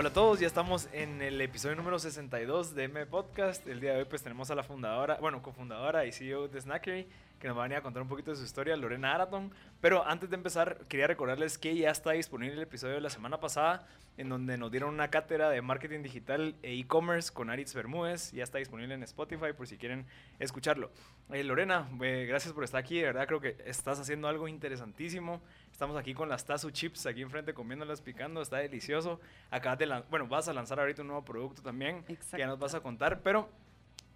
[0.00, 3.66] Hola a todos, ya estamos en el episodio número 62 de M Podcast.
[3.66, 7.08] El día de hoy pues tenemos a la fundadora, bueno, cofundadora y CEO de Snackery,
[7.40, 9.52] que nos va a venir a contar un poquito de su historia, Lorena Araton.
[9.80, 13.40] Pero antes de empezar, quería recordarles que ya está disponible el episodio de la semana
[13.40, 18.30] pasada, en donde nos dieron una cátedra de marketing digital e e-commerce con Aritz Bermúdez.
[18.30, 20.06] Ya está disponible en Spotify por si quieren
[20.38, 20.92] escucharlo.
[21.32, 22.98] Eh, Lorena, eh, gracias por estar aquí.
[22.98, 25.42] De verdad creo que estás haciendo algo interesantísimo.
[25.78, 28.42] Estamos aquí con las Tazu Chips aquí enfrente comiéndolas, picando.
[28.42, 29.20] Está delicioso.
[29.48, 32.74] Acabas de bueno, vas a lanzar ahorita un nuevo producto también que ya nos vas
[32.74, 33.20] a contar.
[33.22, 33.48] Pero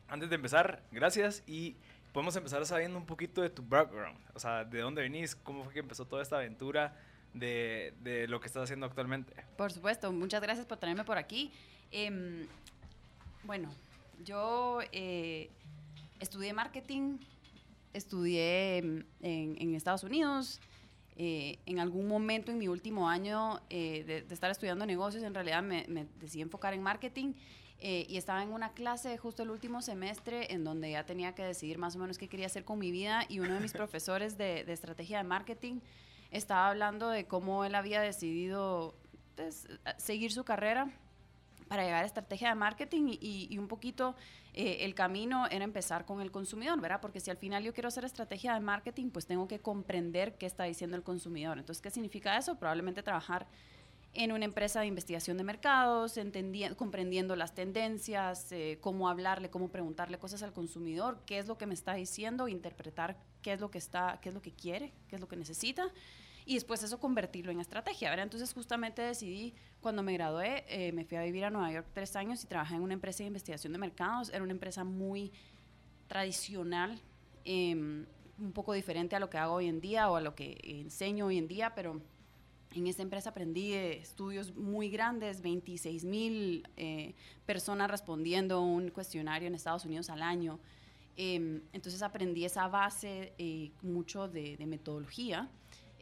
[0.09, 1.77] antes de empezar, gracias y
[2.12, 4.19] podemos empezar sabiendo un poquito de tu background.
[4.34, 6.97] O sea, de dónde venís, cómo fue que empezó toda esta aventura
[7.33, 9.33] de, de lo que estás haciendo actualmente.
[9.56, 11.53] Por supuesto, muchas gracias por tenerme por aquí.
[11.92, 12.48] Em,
[13.45, 13.73] bueno,
[14.25, 15.48] yo eh,
[16.19, 17.19] estudié marketing,
[17.92, 20.61] estudié en, en Estados Unidos.
[21.25, 25.62] Eh, en algún momento en mi último año eh, de, estar estudiando negocios, en realidad
[25.62, 27.34] me, decidí enfocar en marketing
[27.78, 31.45] eh, y estaba en una clase justo el último semestre en donde ya tenía que
[31.45, 34.37] decidir más o menos qué quería hacer con mi vida y uno de mis profesores
[34.37, 35.78] de, de estrategia de marketing
[36.33, 38.97] estaba hablando de cómo él había decidido
[39.37, 40.91] pues, seguir su carrera
[41.73, 44.15] para llegar a estrategia de marketing y, un poquito
[44.53, 47.01] eh, el camino era empezar con el consumidor, ¿verdad?
[47.01, 50.45] Porque si al final yo quiero hacer estrategia de marketing, pues tengo que comprender qué
[50.45, 51.59] está diciendo el consumidor.
[51.59, 52.56] Entonces, ¿qué significa eso?
[52.56, 53.47] Probablemente trabajar
[54.12, 56.20] en una empresa de investigación de mercados,
[56.77, 61.65] comprendiendo las tendencias, eh, cómo hablarle, cómo preguntarle cosas al consumidor, qué es lo que
[61.65, 65.17] me está diciendo, interpretar qué es lo que está, qué es lo que quiere, qué
[65.17, 65.91] es lo que necesita
[66.45, 68.25] y después eso convertirlo en estrategia, ¿verdad?
[68.25, 72.17] Entonces justamente decidí, cuando me gradué, eh, me fui a vivir a Nueva York tres
[72.17, 75.33] años y trabajé en una empresa de investigación de mercados, era una empresa muy
[76.09, 77.01] tradicional,
[77.45, 78.07] em,
[78.39, 81.27] un poco diferente a lo que hago hoy en día o a lo que enseño
[81.27, 82.00] hoy en día, pero
[82.75, 87.15] en esa empresa aprendí estudios muy grandes, 26 mil eh,
[87.47, 90.59] personas respondiendo un cuestionario en Estados Unidos al año.
[91.16, 95.50] Em, entonces aprendí esa base eh, mucho de, de metodología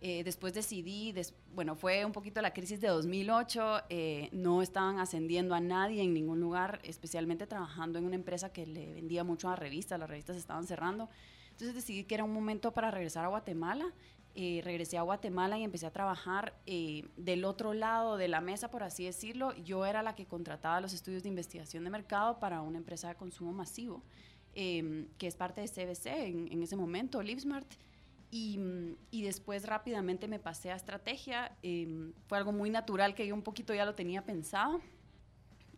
[0.03, 1.15] eh, después decidí,
[1.55, 6.15] bueno, fue un poquito la crisis de 2008, eh, no estaban ascendiendo a nadie en
[6.15, 10.38] ningún lugar, especialmente trabajando en una empresa que le vendía mucho a revistas, las revistas
[10.38, 11.11] estaban cerrando.
[11.50, 13.93] Entonces decidí que era un momento para regresar a Guatemala.
[14.34, 18.82] Eh, regresé a Guatemala y empecé a trabajar del otro lado de la mesa, por
[18.82, 19.55] así decirlo.
[19.65, 23.17] Yo era la que contrataba los estudios de investigación de mercado para una empresa de
[23.17, 24.03] consumo masivo,
[24.55, 27.71] que es parte de CBC en, en ese momento, LiveSmart.
[28.32, 28.60] Y,
[29.10, 31.56] y, después rápidamente me pasé a estrategia.
[31.62, 34.80] Em, fue algo muy natural que yo un poquito ya lo tenía pensado.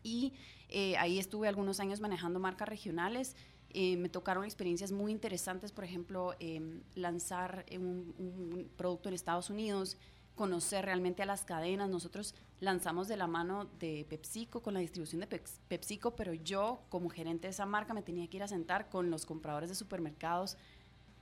[0.03, 0.35] Y
[0.69, 3.37] eh, ahí estuve algunos años manejando marcas regionales.
[3.71, 9.49] Eh, me tocaron experiencias muy interesantes, por ejemplo, em, lanzar un, un, producto en Estados
[9.49, 9.97] Unidos,
[10.35, 11.89] conocer realmente a las cadenas.
[11.89, 17.09] Nosotros lanzamos de la mano de PepsiCo con la distribución de PepsiCo, pero yo como
[17.09, 20.59] gerente de esa marca me tenía que ir a sentar con los compradores de supermercados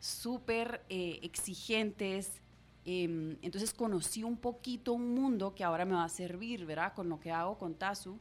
[0.01, 2.41] súper eh, exigentes.
[2.85, 6.95] Em, entonces conocí un poquito un mundo que ahora me va a servir, ¿verdad?
[6.95, 8.19] Con lo que hago con Tazu.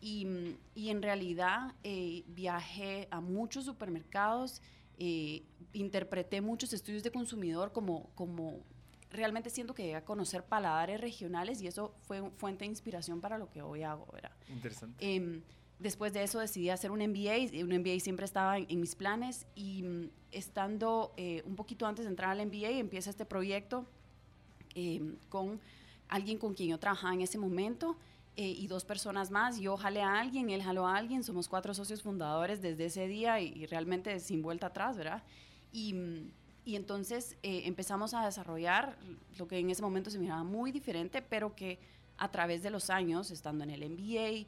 [0.00, 0.26] Y,
[0.74, 4.62] y en realidad eh, viajé a muchos supermercados,
[4.96, 8.62] eh, interpreté muchos estudios de consumidor como, como
[9.10, 13.38] realmente siento que llegué a conocer paladares regionales y eso fue fuente de inspiración para
[13.38, 14.32] lo que hoy hago, ¿verdad?
[14.48, 15.04] Interesante.
[15.78, 19.46] Em, Después de eso decidí hacer un MBA, un MBA siempre estaba en, mis planes
[19.54, 23.86] y mm, estando eh, un poquito antes de entrar al MBA empieza este proyecto
[24.74, 25.60] em, con
[26.08, 27.96] alguien con quien yo trabajaba en ese momento
[28.36, 29.58] eh, y dos personas más.
[29.60, 33.40] Yo jalé a alguien, él jaló a alguien, somos cuatro socios fundadores desde ese día
[33.40, 35.22] y, realmente sin vuelta atrás, ¿verdad?
[35.72, 36.30] Y, mm,
[36.64, 38.98] y entonces eh, empezamos a desarrollar
[39.38, 41.78] lo que en ese momento se miraba muy diferente, pero que
[42.18, 44.46] a través de los años, estando en el MBA,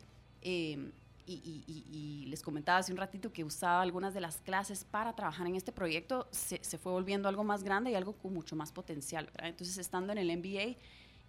[1.35, 5.57] y, les comentaba hace un ratito que usaba algunas de las clases para trabajar en
[5.57, 9.29] este proyecto, se, fue volviendo algo más grande y algo con mucho más potencial.
[9.43, 10.77] Entonces, estando en el MBA,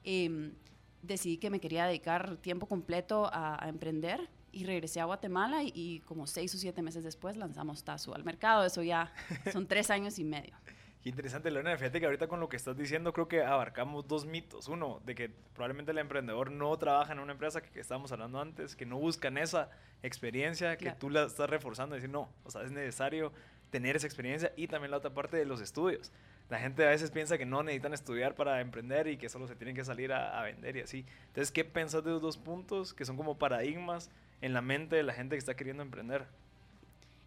[0.03, 0.53] em,
[1.01, 6.27] decidí que me quería dedicar tiempo completo a, emprender y regresé a Guatemala y, como
[6.27, 8.65] seis o siete meses después lanzamos Tazu al mercado.
[8.65, 9.11] Eso ya
[9.51, 10.55] son tres años y medio.
[11.01, 11.75] Qué interesante, Lorena.
[11.77, 14.67] Fíjate que ahorita con lo que estás diciendo creo que abarcamos dos mitos.
[14.67, 18.75] Uno, de que probablemente el emprendedor no trabaja en una empresa que, estábamos hablando antes,
[18.75, 19.71] que no buscan esa
[20.03, 23.33] experiencia, que tú la estás reforzando decir, no, o sea, es necesario
[23.71, 24.53] tener esa experiencia.
[24.55, 26.11] Y también la otra parte de los estudios.
[26.51, 29.55] La gente a veces piensa que no necesitan estudiar para emprender y que solo se
[29.55, 31.05] tienen que salir a, a vender y así.
[31.27, 34.11] Entonces, ¿qué pensás de esos dos puntos que son como paradigmas
[34.41, 36.27] en la mente de la gente que está queriendo emprender?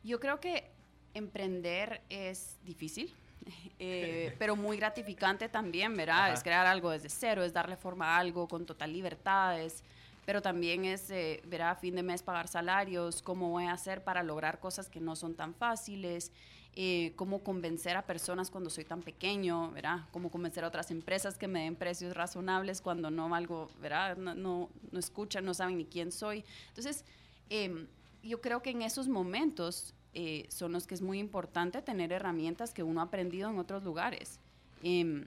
[0.04, 0.70] Yo creo que
[1.14, 3.12] emprender es difícil
[3.78, 6.32] eh, pero muy gratificante también, ¿verdad?
[6.32, 9.82] Es crear algo desde cero, es darle forma a algo con total libertad, es
[10.24, 14.02] pero también es, eh, verá, a fin de mes pagar salarios, cómo voy a hacer
[14.02, 16.32] para lograr cosas que no son tan fáciles,
[16.76, 20.00] eh, cómo convencer a personas cuando soy tan pequeño, ¿verdad?
[20.12, 24.16] Cómo convencer a otras empresas que me den precios razonables cuando no valgo, ¿verdad?
[24.16, 26.44] No, no, no escuchan, no saben ni quién soy.
[26.68, 27.04] Entonces,
[27.50, 27.86] em,
[28.22, 32.72] yo creo que en esos momentos eh, son los que es muy importante tener herramientas
[32.72, 34.38] que uno ha aprendido en otros lugares.
[34.82, 35.26] Em,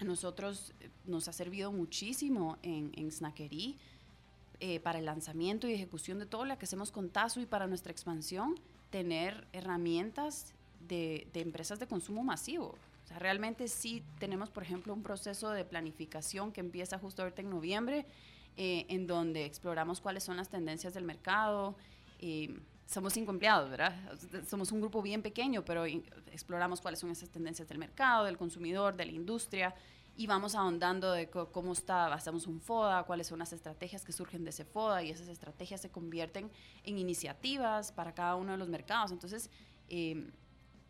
[0.00, 3.76] a nosotros eh, nos ha servido muchísimo en, en Snackery
[4.60, 7.66] eh, para el lanzamiento y ejecución de todo lo que hacemos con Tazo y para
[7.66, 8.58] nuestra expansión,
[8.90, 10.54] tener herramientas
[10.88, 12.74] de, de empresas de consumo masivo.
[13.04, 17.40] O sea, realmente sí tenemos, por ejemplo, un proceso de planificación que empieza justo ahorita
[17.40, 18.04] en noviembre,
[18.58, 21.76] eh, en donde exploramos cuáles son las tendencias del mercado.
[22.18, 22.58] Eh,
[22.88, 23.94] somos cinco empleados, ¿verdad?
[24.48, 28.96] Somos un grupo bien pequeño, pero exploramos cuáles son esas tendencias del mercado, del consumidor,
[28.96, 29.74] de la industria,
[30.16, 34.42] y vamos ahondando de cómo está, hacemos un FODA, cuáles son las estrategias que surgen
[34.42, 36.50] de ese FODA, y esas estrategias se convierten
[36.82, 39.12] en iniciativas para cada uno de los mercados.
[39.12, 39.50] Entonces,
[39.90, 40.30] eh,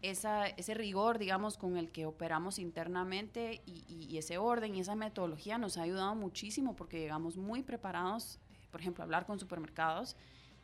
[0.01, 4.95] esa, ese rigor, digamos, con el que operamos internamente y, y, ese orden y esa
[4.95, 8.39] metodología nos ha ayudado muchísimo porque llegamos muy preparados,
[8.71, 10.15] por ejemplo, a hablar con supermercados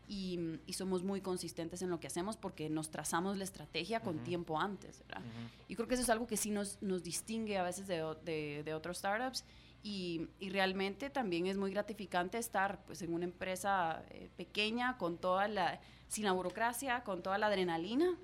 [0.08, 4.16] y, y, somos muy consistentes en lo que hacemos porque nos trazamos la estrategia con
[4.16, 4.24] uh -huh.
[4.24, 5.22] tiempo antes, ¿verdad?
[5.22, 5.50] Uh -huh.
[5.68, 8.62] Y creo que eso es algo que sí nos, nos distingue a veces de, de,
[8.64, 9.44] de otros startups
[9.82, 15.18] y, y, realmente también es muy gratificante estar pues, en una empresa eh, pequeña con
[15.18, 18.16] toda la, sin la burocracia, con toda la adrenalina,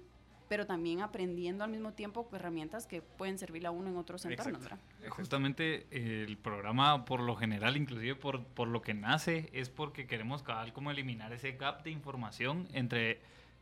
[0.50, 4.60] pero también aprendiendo al mismo tiempo herramientas que pueden servirle a uno en otros entornos.
[4.60, 4.80] ¿verdad?
[5.08, 10.08] Justamente eh, el programa, por lo general, inclusive por, por lo que nace, es porque
[10.08, 13.20] queremos cabal como eliminar ese gap de información entre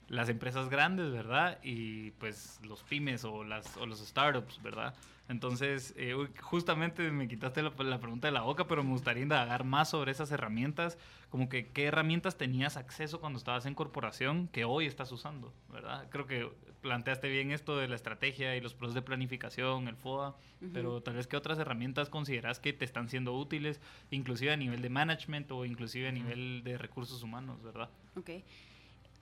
[0.08, 1.58] las empresas grandes, ¿verdad?
[1.62, 4.94] Y pues los pymes o, las, o los startups, ¿verdad?
[5.28, 9.62] Entonces, eh, justamente me quitaste la, la, pregunta de la boca, pero me gustaría indagar
[9.62, 10.96] más sobre esas herramientas,
[11.28, 16.06] como que qué herramientas tenías acceso cuando estabas en corporación que hoy estás usando, ¿verdad?
[16.08, 16.50] Creo que
[16.80, 20.32] planteaste bien esto de la estrategia y los procesos de planificación, el FODA, uh
[20.64, 20.70] -huh.
[20.72, 23.80] pero tal vez qué otras herramientas consideras que te están siendo útiles,
[24.10, 27.90] inclusive a nivel de management o inclusive a nivel de recursos humanos, ¿verdad?
[28.16, 28.30] Ok.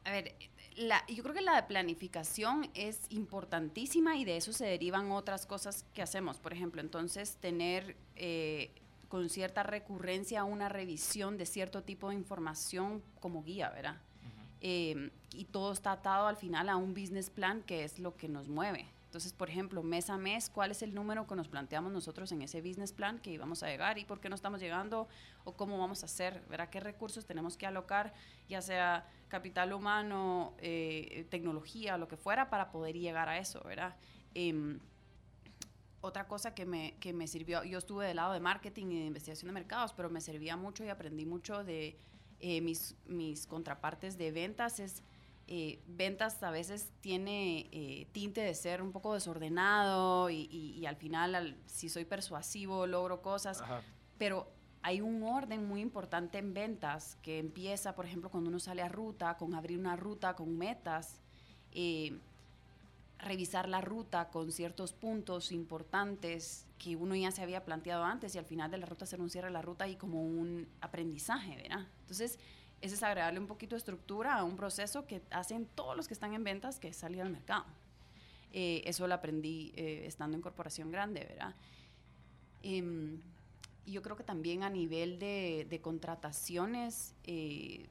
[0.05, 0.35] A ver,
[0.77, 5.85] la, yo creo que la planificación es importantísima y de eso se derivan otras cosas
[5.95, 6.39] que hacemos.
[6.39, 8.71] Por ejemplo, entonces tener eh,
[9.09, 13.97] con cierta recurrencia una revisión de cierto tipo de información como guía, ¿verdad?
[14.61, 18.29] Eh, y todo está atado al final a un business plan que es lo que
[18.29, 18.89] nos mueve.
[19.05, 22.43] Entonces, por ejemplo, mes a mes, ¿cuál es el número que nos planteamos nosotros en
[22.43, 25.09] ese business plan que íbamos a llegar y por qué no estamos llegando
[25.45, 26.43] o cómo vamos a hacer?
[26.51, 26.69] ¿Verdad?
[26.69, 28.13] ¿Qué recursos tenemos que alocar,
[28.49, 33.97] ya sea capital humano, eh, tecnología, lo que fuera, para poder llegar a eso, ¿verdad?
[34.35, 34.79] Eh,
[36.01, 39.07] otra cosa que me, que me sirvió, yo estuve del lado de marketing y de
[39.07, 41.97] investigación de mercados, pero me servía mucho y aprendí mucho de
[42.41, 45.03] eh, mis, mis contrapartes de ventas, es
[45.49, 50.87] eh, ventas a veces tiene eh, tinte de ser un poco desordenado y, y, y
[50.87, 53.81] al final, al, si soy persuasivo, logro cosas, Ajá.
[54.19, 54.49] pero
[54.83, 58.89] hay un orden muy importante en ventas que empieza, por ejemplo, cuando uno sale a
[58.89, 61.21] ruta, con abrir una ruta con metas,
[61.73, 62.19] eh,
[63.19, 68.39] revisar la ruta con ciertos puntos importantes que uno ya se había planteado antes y
[68.39, 71.57] al final de la ruta hacer un cierre de la ruta y como un aprendizaje,
[71.57, 71.87] ¿verdad?
[72.03, 72.39] Entonces,
[72.81, 76.15] ese es agregarle un poquito de estructura a un proceso que hacen todos los que
[76.15, 77.65] están en ventas, que es salir al mercado.
[78.53, 81.55] Eh, eso lo aprendí eh, estando en corporación grande, ¿verdad?
[82.63, 83.19] Eh,
[83.87, 87.87] yo creo que también a nivel de, de contrataciones, eh,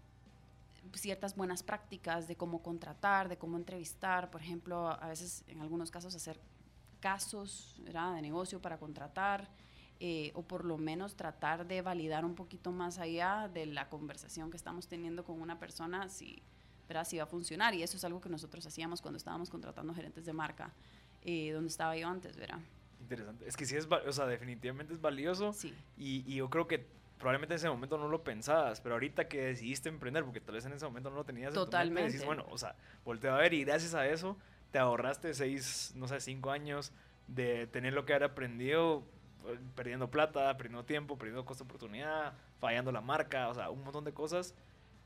[0.94, 5.92] ciertas buenas prácticas de cómo contratar, de cómo entrevistar, por ejemplo, a veces en algunos
[5.92, 6.39] casos hacer
[7.06, 8.16] casos ¿verdad?
[8.16, 9.48] de negocio para contratar.
[10.00, 14.52] Eh, o por lo menos tratar de validar un poquito más allá de la conversación
[14.52, 16.42] que estamos teniendo con una persona si,
[16.90, 17.06] ¿verdad?
[17.06, 17.76] si va a funcionar.
[17.76, 20.74] Y eso es algo que nosotros hacíamos cuando estábamos contratando gerentes de marca,
[21.22, 22.60] eh, donde estaba yo antes, ¿verdad?
[23.00, 23.48] Interesante.
[23.48, 25.54] Es que sí es, o sea, definitivamente es valioso.
[25.54, 25.74] Sí.
[25.98, 26.88] Y, y yo creo que
[27.20, 30.66] probablemente en ese momento no lo pensabas, pero ahorita que decidiste emprender, porque tal vez
[30.66, 31.88] en ese momento no lo tenías Totalmente.
[31.88, 34.36] en tu mente, decís, bueno, o sea, volteo a ver y gracias a eso
[34.72, 36.91] te ahorraste seis, no sé, cinco años
[37.27, 39.03] de tener lo que haber aprendido
[39.75, 44.13] perdiendo plata, perdiendo tiempo, perdiendo costo oportunidad, fallando la marca, o sea, un montón de
[44.13, 44.55] cosas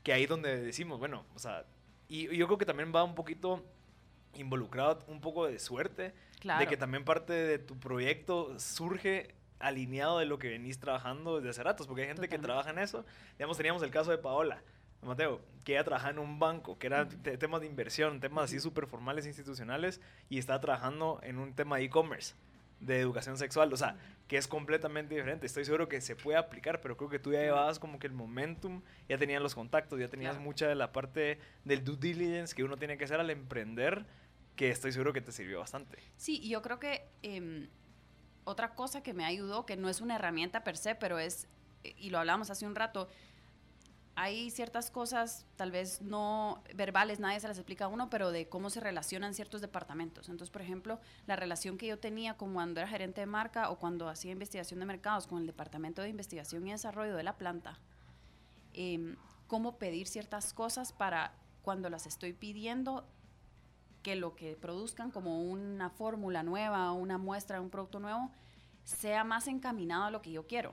[0.02, 1.64] que ahí donde decimos, bueno, o sea,
[2.08, 3.62] y, y yo creo que también va un poquito
[4.34, 6.60] involucrado un poco de suerte, claro.
[6.60, 11.50] de que también parte de tu proyecto surge alineado de lo que venís trabajando desde
[11.50, 12.42] hace ratos, porque hay gente Totalmente.
[12.42, 13.04] que trabaja en eso.
[13.36, 14.62] Digamos, teníamos el caso de Paola,
[15.02, 18.86] Mateo, que ella trabajaba en un banco, que era temas de inversión, temas así súper
[18.86, 22.34] formales institucionales, y estaba trabajando en un tema de e-commerce.
[22.80, 23.70] de educación sexual.
[23.72, 25.44] O sea, que es completamente diferente.
[25.44, 28.14] Estoy seguro que se puede aplicar, pero creo que tú ya llevabas como que el
[28.14, 32.64] momentum, ya tenías los contactos, ya tenías mucha de la parte del due diligence que
[32.64, 34.06] uno tiene que hacer al emprender,
[34.56, 35.98] que estoy seguro que te sirvió bastante.
[36.16, 37.68] Sí, y yo creo que em,
[38.44, 41.48] otra cosa que me ayudó, que no es una herramienta per se, pero es,
[41.82, 43.08] y lo hablamos hace un rato,
[44.16, 48.48] hay ciertas cosas, tal vez no verbales, nadie se las explica a uno, pero de
[48.48, 50.28] cómo se relacionan ciertos departamentos.
[50.28, 53.78] Entonces, por ejemplo, la relación que yo tenía como cuando era gerente de marca o
[53.78, 57.78] cuando hacía investigación de mercados con el departamento de investigación y desarrollo de la planta,
[58.74, 63.06] em, cómo pedir ciertas cosas para cuando las estoy pidiendo,
[64.02, 68.30] que lo que produzcan como una fórmula nueva, una muestra, un producto nuevo,
[68.84, 70.72] sea más encaminado a lo que yo quiero.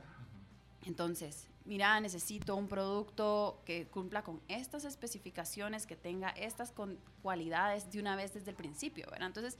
[0.85, 6.73] Entonces, mira, necesito un producto que cumpla con estas especificaciones, que tenga estas
[7.21, 9.07] cualidades de una vez desde el principio.
[9.19, 9.57] Entonces,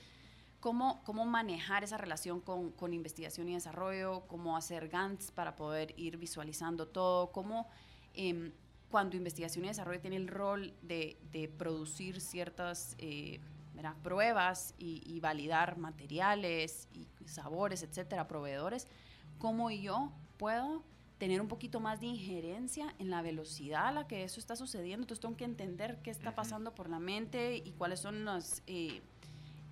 [0.60, 4.22] ¿cómo, cómo manejar esa relación con, con investigación y desarrollo?
[4.28, 7.32] ¿Cómo hacer GANTs para poder ir visualizando todo?
[7.32, 7.68] ¿Cómo...
[8.14, 8.52] Em,
[8.90, 13.42] cuando investigación y desarrollo tiene el rol de, de producir ciertas eh,
[14.02, 18.88] pruebas y, y, validar materiales y sabores, etcétera, proveedores,
[19.40, 20.84] ¿cómo yo puedo
[21.18, 25.04] tener un poquito más de injerencia en la velocidad a la que eso está sucediendo.
[25.04, 29.02] Entonces tengo que entender qué está pasando por la mente y cuáles son los eh,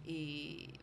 [0.06, 0.74] eh,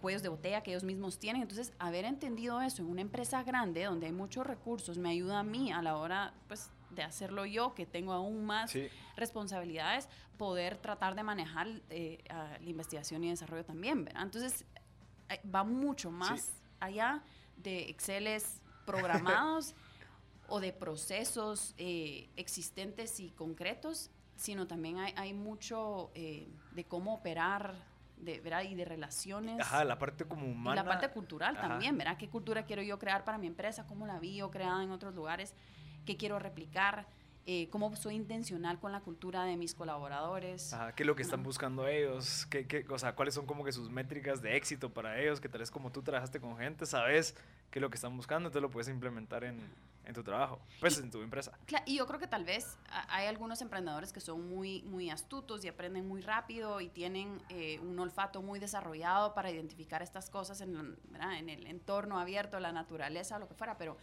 [0.00, 1.42] cuellos de botella que ellos mismos tienen.
[1.42, 5.44] Entonces, haber entendido eso en una empresa grande donde hay muchos recursos me ayuda a
[5.44, 8.72] mí a la hora pues, de hacerlo yo, que tengo aún más
[9.16, 10.08] responsabilidades,
[10.38, 14.04] poder tratar de manejar eh, la investigación y desarrollo también.
[14.04, 14.22] ¿verdad?
[14.22, 14.64] Entonces,
[15.54, 17.22] va mucho más allá
[17.56, 19.74] de Exceles programados
[20.48, 27.14] o de procesos eh, existentes y concretos, sino también hay, hay mucho eh, de cómo
[27.14, 27.74] operar
[28.16, 28.62] de, ¿verdad?
[28.62, 29.60] y de relaciones.
[29.60, 30.80] Ajá, la parte como humana.
[30.80, 32.16] Y la parte cultural también, ¿verdad?
[32.16, 33.86] ¿Qué cultura quiero yo crear para mi empresa?
[33.86, 35.54] ¿Cómo la vi yo creada en otros lugares?
[36.04, 37.06] ¿Qué quiero replicar?
[37.46, 40.72] Eh, cómo soy intencional con la cultura de mis colaboradores.
[40.72, 42.46] Ajá, ¿Qué es lo que están buscando ellos?
[42.46, 45.42] ¿Qué, qué, o sea, ¿Cuáles son como que sus métricas de éxito para ellos?
[45.42, 47.36] Que tal vez como tú trabajaste con gente, sabes
[47.70, 49.60] qué es lo que están buscando, entonces lo puedes implementar en,
[50.06, 51.52] en tu trabajo, pues en tu empresa.
[51.86, 52.76] y yo creo que tal vez
[53.08, 57.78] hay algunos emprendedores que son muy, muy astutos y aprenden muy rápido y tienen eh,
[57.80, 60.96] un olfato muy desarrollado para identificar estas cosas en,
[61.38, 63.96] en el entorno abierto, la naturaleza, lo que fuera, pero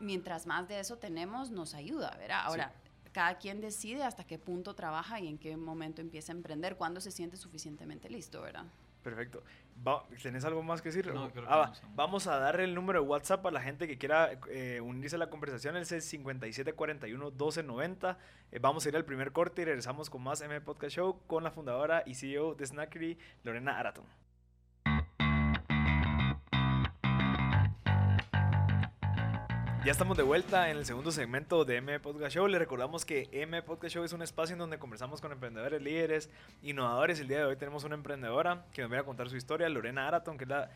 [0.00, 2.40] mientras más de eso tenemos, nos ayuda, ¿verdad?
[2.44, 2.72] Ahora,
[3.12, 7.00] cada quien decide hasta qué punto trabaja y en qué momento empieza a emprender, cuándo
[7.00, 8.64] se siente suficientemente listo, ¿verdad?
[9.02, 9.42] Perfecto.
[10.22, 11.12] ¿Tenés algo más que decir?
[11.12, 14.38] No, creo ah, vamos a dar el número de WhatsApp a la gente que quiera
[14.48, 15.74] eh, unirse a la conversación.
[15.76, 18.16] El es 5741-1290.
[18.52, 21.42] Eh, vamos a ir al primer corte y regresamos con más M Podcast Show con
[21.42, 24.04] la fundadora y CEO de Snackery, Lorena Araton.
[29.84, 32.46] Ya estamos de vuelta en el segundo segmento de M Podcast Show.
[32.46, 36.30] Le recordamos que M Podcast Show es un espacio en donde conversamos con emprendedores, líderes,
[36.62, 37.18] innovadores.
[37.18, 40.06] El día de hoy tenemos una emprendedora que nos va a contar su historia, Lorena
[40.06, 40.70] Araton, que es la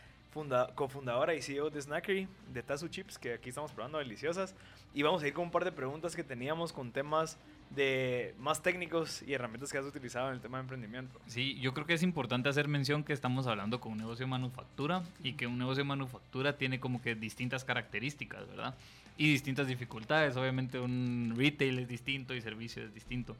[0.74, 4.54] cofundadora y CEO de Snackery, de Tazu Chips, que aquí estamos probando deliciosas.
[4.94, 7.38] Y vamos a ir con un par de preguntas que teníamos con temas
[7.70, 11.20] de más técnicos y herramientas que has utilizado en el tema de emprendimiento.
[11.26, 14.30] Sí, yo creo que es importante hacer mención que estamos hablando con un negocio de
[14.30, 18.74] manufactura y que un negocio de manufactura tiene como que distintas características, ¿verdad?
[19.18, 20.36] Y distintas dificultades.
[20.36, 23.36] Obviamente un retail es distinto y servicio es distinto.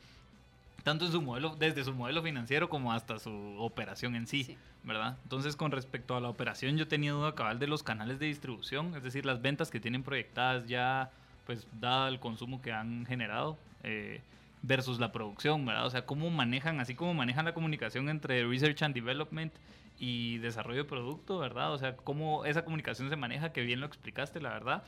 [0.86, 5.16] Tanto en su modelo, desde su modelo financiero como hasta su operación en sí, ¿verdad?
[5.24, 8.94] Entonces, con respecto a la operación, yo tenido duda cabal de los canales de distribución,
[8.94, 11.10] es decir, las ventas que tienen proyectadas ya,
[11.44, 14.20] pues, dada el consumo que han generado eh,
[14.62, 15.86] versus la producción, ¿verdad?
[15.86, 19.52] O sea, cómo manejan, así como manejan la comunicación entre Research and Development
[19.98, 21.72] y desarrollo de producto, ¿verdad?
[21.72, 24.84] O sea, cómo esa comunicación se maneja, que bien lo explicaste, la verdad.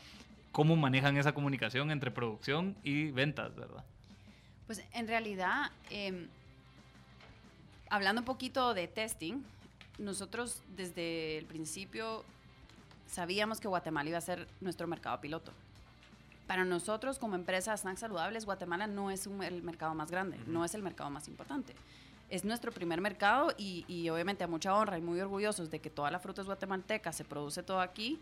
[0.52, 3.83] Cómo manejan esa comunicación entre producción y ventas, ¿verdad?
[4.68, 6.28] Pues en realidad, em,
[7.90, 9.42] hablando un poquito de testing,
[9.98, 12.22] nosotros desde el principio
[13.08, 15.52] sabíamos que Guatemala iba a ser nuestro mercado piloto
[16.48, 20.75] para nosotros como empresa Snacks Saludables, Guatemala no es el mercado más grande, no es
[20.75, 21.75] el mercado más importante.
[22.30, 26.10] Es nuestro primer mercado y, obviamente a mucha honra y muy orgullosos de que toda
[26.10, 28.18] la fruta es guatemalteca, se produce todo aquí,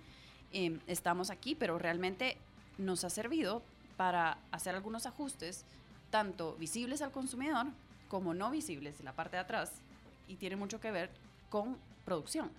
[0.52, 2.36] em, estamos aquí, pero realmente
[2.78, 3.62] nos ha servido
[3.96, 5.64] para hacer algunos ajustes,
[6.10, 7.66] tanto visibles al consumidor
[8.08, 9.72] como no visibles en la parte de atrás,
[10.28, 11.10] y tiene mucho que ver
[11.50, 12.50] con producción.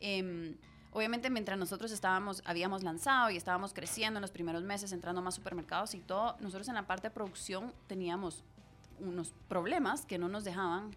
[0.00, 0.56] Em,
[0.94, 5.34] Obviamente, mientras nosotros estábamos, habíamos lanzado y estábamos creciendo en los primeros meses, entrando más
[5.34, 8.44] supermercados y todo, nosotros en la parte de producción teníamos
[9.00, 10.94] unos problemas que no nos dejaban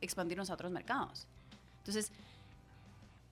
[0.00, 1.26] expandirnos a otros mercados.
[1.80, 2.12] Entonces,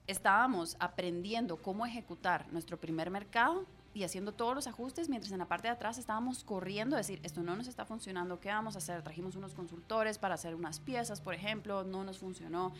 [0.05, 5.47] estábamos aprendiendo cómo ejecutar nuestro primer mercado y haciendo todos los ajustes, mientras en la
[5.47, 8.77] parte de atrás estábamos corriendo, a decir, esto no nos está funcionando, ¿qué vamos a
[8.77, 9.01] hacer?
[9.01, 12.73] Trajimos unos consultores para hacer unas piezas, por ejemplo, no nos funcionó,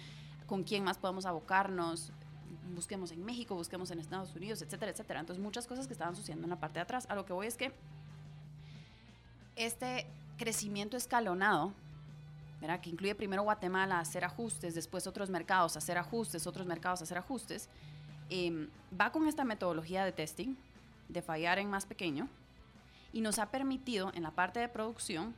[0.46, 2.12] ¿con quién más podemos abocarnos?
[2.76, 5.20] Busquemos en México, busquemos en Estados Unidos, etcétera, etcétera.
[5.20, 7.08] Entonces, muchas cosas que estaban sucediendo en la parte de atrás.
[7.10, 7.74] A lo que voy es que
[9.56, 11.74] este crecimiento escalonado,
[12.62, 12.80] ¿verdad?
[12.80, 17.70] que incluye primero Guatemala hacer ajustes, después otros mercados hacer ajustes, otros mercados hacer ajustes,
[18.30, 20.56] em, va con esta metodología de testing,
[21.10, 22.30] de fallar en más pequeño,
[23.12, 25.36] y nos ha permitido en la parte de producción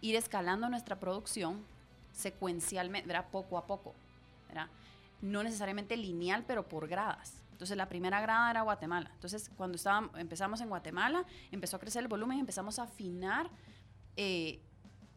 [0.00, 1.62] ir escalando nuestra producción
[2.12, 3.26] secuencialmente, ¿verdad?
[3.30, 3.94] poco a poco.
[4.48, 4.68] ¿verdad?
[5.20, 7.34] No necesariamente lineal, pero por gradas.
[7.52, 9.10] Entonces la primera grada era Guatemala.
[9.14, 13.50] Entonces cuando estábamos, empezamos en Guatemala, empezó a crecer el volumen empezamos a afinar
[14.16, 14.60] eh,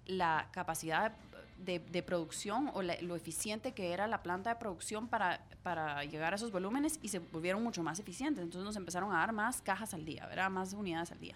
[0.05, 1.13] la capacidad
[1.57, 6.35] de, producción o lo eficiente que era la planta de producción para, para llegar a
[6.35, 8.43] esos volúmenes y se volvieron mucho más eficientes.
[8.43, 10.49] Entonces nos empezaron a dar más cajas al día, ¿verdad?
[10.49, 11.35] más unidades al día.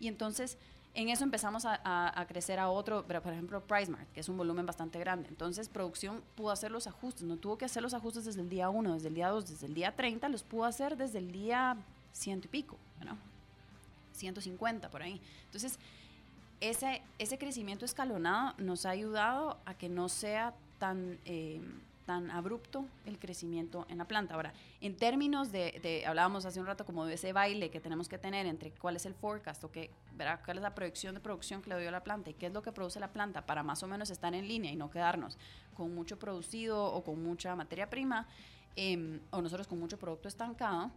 [0.00, 0.58] Y entonces
[0.94, 5.00] en eso empezamos a, crecer a otro, por ejemplo, PriceMart, que es un volumen bastante
[5.00, 5.28] grande.
[5.28, 8.68] Entonces, producción pudo hacer los ajustes, no tuvo que hacer los ajustes desde el día
[8.68, 11.76] 1, desde el día 2, desde el día 30, los pudo hacer desde el día
[12.12, 13.18] ciento y pico, ¿no?
[14.12, 15.20] 150 por ahí.
[15.46, 15.80] Entonces,
[16.60, 21.18] ese, ese crecimiento escalonado nos ha ayudado a que no sea tan...
[21.24, 21.60] Eh,
[22.04, 24.34] tan abrupto el crecimiento en la planta.
[24.34, 28.18] Ahora, en términos de, hablábamos hace un rato como de ese baile que tenemos que
[28.18, 29.90] tener entre cuál es el forecast o qué,
[30.44, 32.62] cuál es la proyección de producción que le dio la planta y qué es lo
[32.62, 35.38] que produce la planta para más o menos estar en línea y no quedarnos
[35.74, 38.26] con mucho producido o con mucha materia prima
[38.76, 40.90] em, o nosotros con mucho producto estancado,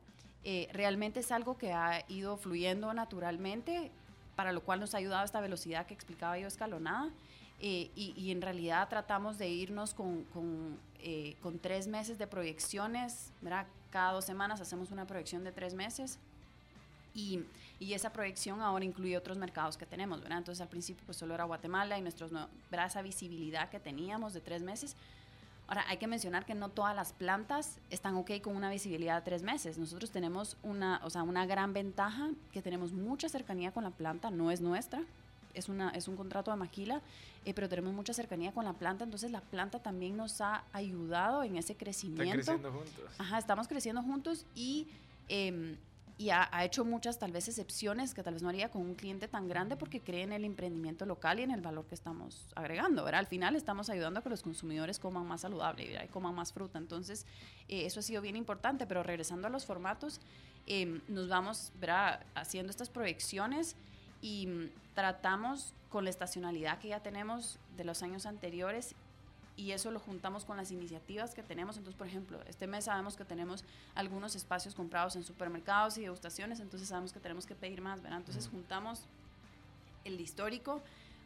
[0.44, 3.92] eh, realmente es algo que ha ido fluyendo naturalmente,
[4.38, 7.10] para lo cual nos ha ayudado esta velocidad que explicaba yo escalonada.
[7.60, 13.32] Eh, y, en realidad tratamos de irnos con, con, eh, con, tres meses de proyecciones,
[13.42, 13.66] ¿verdad?
[13.90, 16.20] Cada dos semanas hacemos una proyección de tres meses
[17.16, 17.40] y,
[17.80, 20.38] y, esa proyección ahora incluye otros mercados que tenemos, ¿verdad?
[20.38, 22.86] Entonces al principio pues solo era Guatemala y nuestros, ¿verdad?
[22.86, 24.96] esa visibilidad que teníamos de tres meses.
[25.68, 29.22] Ahora, hay que mencionar que no todas las plantas están ok con una visibilidad de
[29.22, 29.78] tres meses.
[29.78, 34.32] Nosotros tenemos una, o sea, una gran ventaja, que tenemos mucha cercanía con la planta,
[34.32, 35.02] no es nuestra,
[35.54, 37.02] es, una, es un contrato de maquila,
[37.44, 41.44] eh, pero tenemos mucha cercanía con la planta, entonces la planta también nos ha ayudado
[41.44, 42.40] en ese crecimiento.
[42.40, 43.16] Están creciendo juntos.
[43.18, 44.88] Ajá, estamos creciendo juntos y,
[45.28, 45.76] em,
[46.20, 49.28] y ha, hecho muchas tal vez excepciones que tal vez no haría con un cliente
[49.28, 53.04] tan grande porque cree en el emprendimiento local y en el valor que estamos agregando.
[53.04, 53.20] ¿verdad?
[53.20, 56.06] Al final estamos ayudando a que los consumidores coman más saludable ¿verdad?
[56.06, 56.80] y coman más fruta.
[56.80, 57.28] Entonces,
[57.68, 60.20] eh, eso ha sido bien importante, pero regresando a los formatos,
[60.66, 61.72] em, nos vamos
[62.34, 63.76] haciendo estas proyecciones
[64.20, 68.96] y mm, tratamos con la estacionalidad que ya tenemos de los años anteriores
[69.58, 71.76] y eso lo juntamos con las iniciativas que tenemos.
[71.78, 73.66] Entonces, por ejemplo, este mes sabemos que tenemos
[73.96, 78.20] algunos espacios comprados en supermercados y degustaciones, entonces sabemos que tenemos que pedir más, ¿verdad?
[78.20, 79.04] Entonces juntamos
[80.06, 80.82] el histórico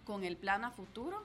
[0.05, 1.23] con el plan a futuro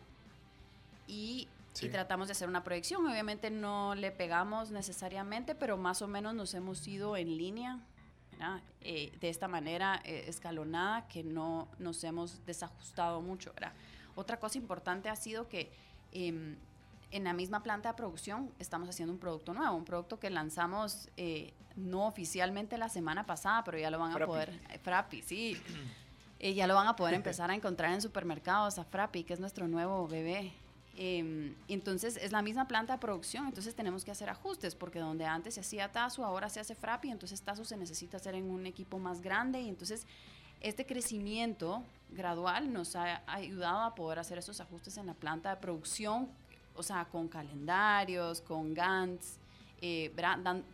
[1.06, 1.48] y,
[1.80, 3.06] y, tratamos de hacer una proyección.
[3.06, 7.78] Obviamente no le pegamos necesariamente, pero más o menos nos hemos ido en línea
[8.82, 13.52] eh, de esta manera eh, escalonada que no nos hemos desajustado mucho.
[14.14, 15.70] Otra cosa importante ha sido que
[16.12, 16.56] em,
[17.10, 21.08] en la misma planta de producción estamos haciendo un producto nuevo, un producto que lanzamos
[21.16, 25.56] eh, no oficialmente la semana pasada, pero ya lo van a poder, Frappi, sí,
[26.40, 29.68] ya lo van a poder empezar a encontrar en supermercados, a Frappi, que es nuestro
[29.68, 30.52] nuevo bebé.
[30.98, 35.26] Eh, entonces es la misma planta de producción, entonces tenemos que hacer ajustes, porque donde
[35.26, 38.64] antes se hacía TASO, ahora se hace FRAPI, entonces TASO se necesita hacer en un
[38.64, 40.06] equipo más grande y entonces
[40.62, 45.60] este crecimiento gradual nos ha ayudado a poder hacer esos ajustes en la planta de
[45.60, 46.30] producción,
[46.76, 49.38] o sea, con calendarios, con GANTs,
[49.82, 50.12] eh,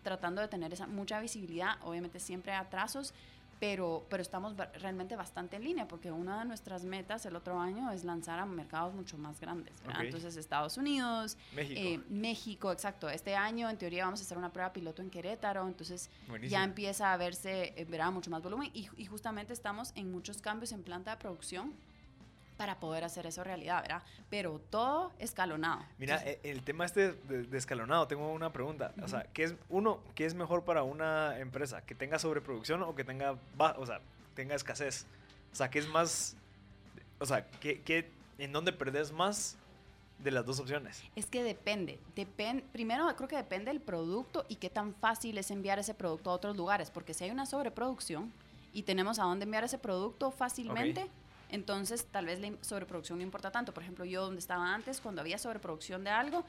[0.02, 3.12] tratando de tener esa mucha visibilidad, obviamente siempre atrasos,
[3.58, 7.92] pero, pero estamos realmente bastante en línea porque una de nuestras metas el otro año
[7.92, 9.74] es lanzar a mercados mucho más grandes.
[10.00, 11.80] Entonces Estados Unidos, México.
[11.80, 13.08] Eh, México, exacto.
[13.08, 16.10] Este año en teoría vamos a hacer una prueba piloto en Querétaro, entonces
[16.48, 20.42] ya empieza a verse, eh, verá mucho más volumen y, y justamente estamos en muchos
[20.42, 21.72] cambios en planta de producción
[22.62, 24.04] para poder hacer eso realidad, ¿verdad?
[24.30, 25.84] Pero todo escalonado.
[25.98, 28.92] Mira, e, el tema este de, escalonado, tengo una pregunta.
[29.02, 31.84] O sea, ¿qué es, uno, ¿qué es mejor para una empresa?
[31.84, 34.00] ¿Que tenga sobreproducción o que tenga, o sea,
[34.36, 35.06] tenga escasez?
[35.52, 36.36] O sea, ¿qué es más,
[37.18, 39.56] o sea, ¿qué, qué, en dónde perdés más
[40.20, 41.02] de las dos opciones?
[41.16, 41.98] Es que depende.
[42.14, 42.64] Depende.
[42.70, 46.34] Primero, creo que depende del producto y qué tan fácil es enviar ese producto a
[46.34, 46.92] otros lugares.
[46.92, 48.32] Porque si hay una sobreproducción
[48.72, 51.10] y tenemos a dónde enviar ese producto fácilmente,
[51.52, 53.72] entonces, tal vez la sobreproducción no importa tanto.
[53.72, 56.44] Por ejemplo, yo donde estaba antes, cuando había sobreproducción de algo,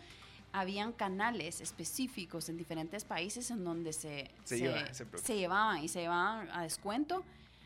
[0.51, 5.27] habían canales específicos en diferentes países en donde se, Se lleva ese producto.
[5.27, 7.23] se llevaban y se llevaban a descuento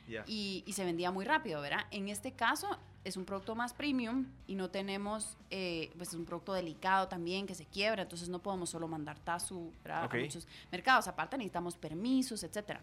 [0.08, 0.24] Ya.
[0.28, 1.86] y, y se vendía muy rápido, ¿verdad?
[1.92, 6.26] En este caso es un producto más premium y no tenemos, eh, pues es un
[6.26, 10.06] producto delicado también que se quiebra, entonces no podemos solo mandar TASU ¿verdad?
[10.06, 10.14] Ok.
[10.14, 12.82] a muchos mercados, aparte necesitamos permisos, etcétera.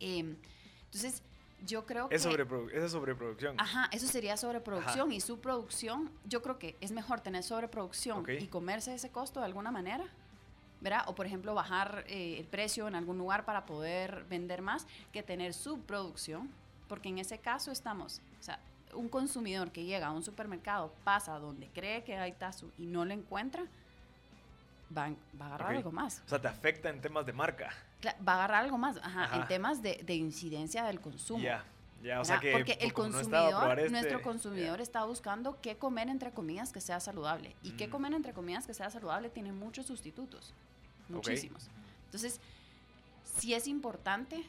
[0.00, 0.36] Em,
[0.86, 1.22] entonces
[1.66, 2.14] yo creo que...
[2.16, 3.58] Es sobreprodu- esa es sobreproducción.
[3.60, 8.30] Ajá, eso sería sobreproducción y su producción, yo creo que es mejor tener sobreproducción Ok.
[8.40, 10.04] y comerse ese costo de alguna manera,
[10.80, 11.04] ¿verdad?
[11.06, 15.22] O por ejemplo bajar eh, el precio en algún lugar para poder vender más que
[15.22, 16.50] tener subproducción,
[16.88, 18.58] porque en ese caso estamos, o sea,
[18.94, 23.04] un consumidor que llega a un supermercado, pasa donde cree que hay tazu y no
[23.04, 23.64] lo encuentra,
[24.94, 25.76] va, a- va a agarrar Ok.
[25.78, 26.20] algo más.
[26.26, 27.70] O sea, te afecta en temas de marca.
[28.08, 29.36] Va a agarrar algo más, ajá, Ajá.
[29.36, 31.42] en temas de, de incidencia del consumo.
[31.42, 31.64] Ya.
[32.02, 32.50] Ya, o sea que.
[32.50, 36.98] Porque el no consumidor, este- nuestro consumidor está buscando qué comer entre comidas que sea
[36.98, 37.54] saludable.
[37.62, 37.90] Y qué Mm.
[37.90, 40.52] comer entre comidas que sea saludable tiene muchos sustitutos.
[41.08, 41.68] Muchísimos.
[42.06, 42.40] Entonces,
[43.36, 44.42] sí es importante.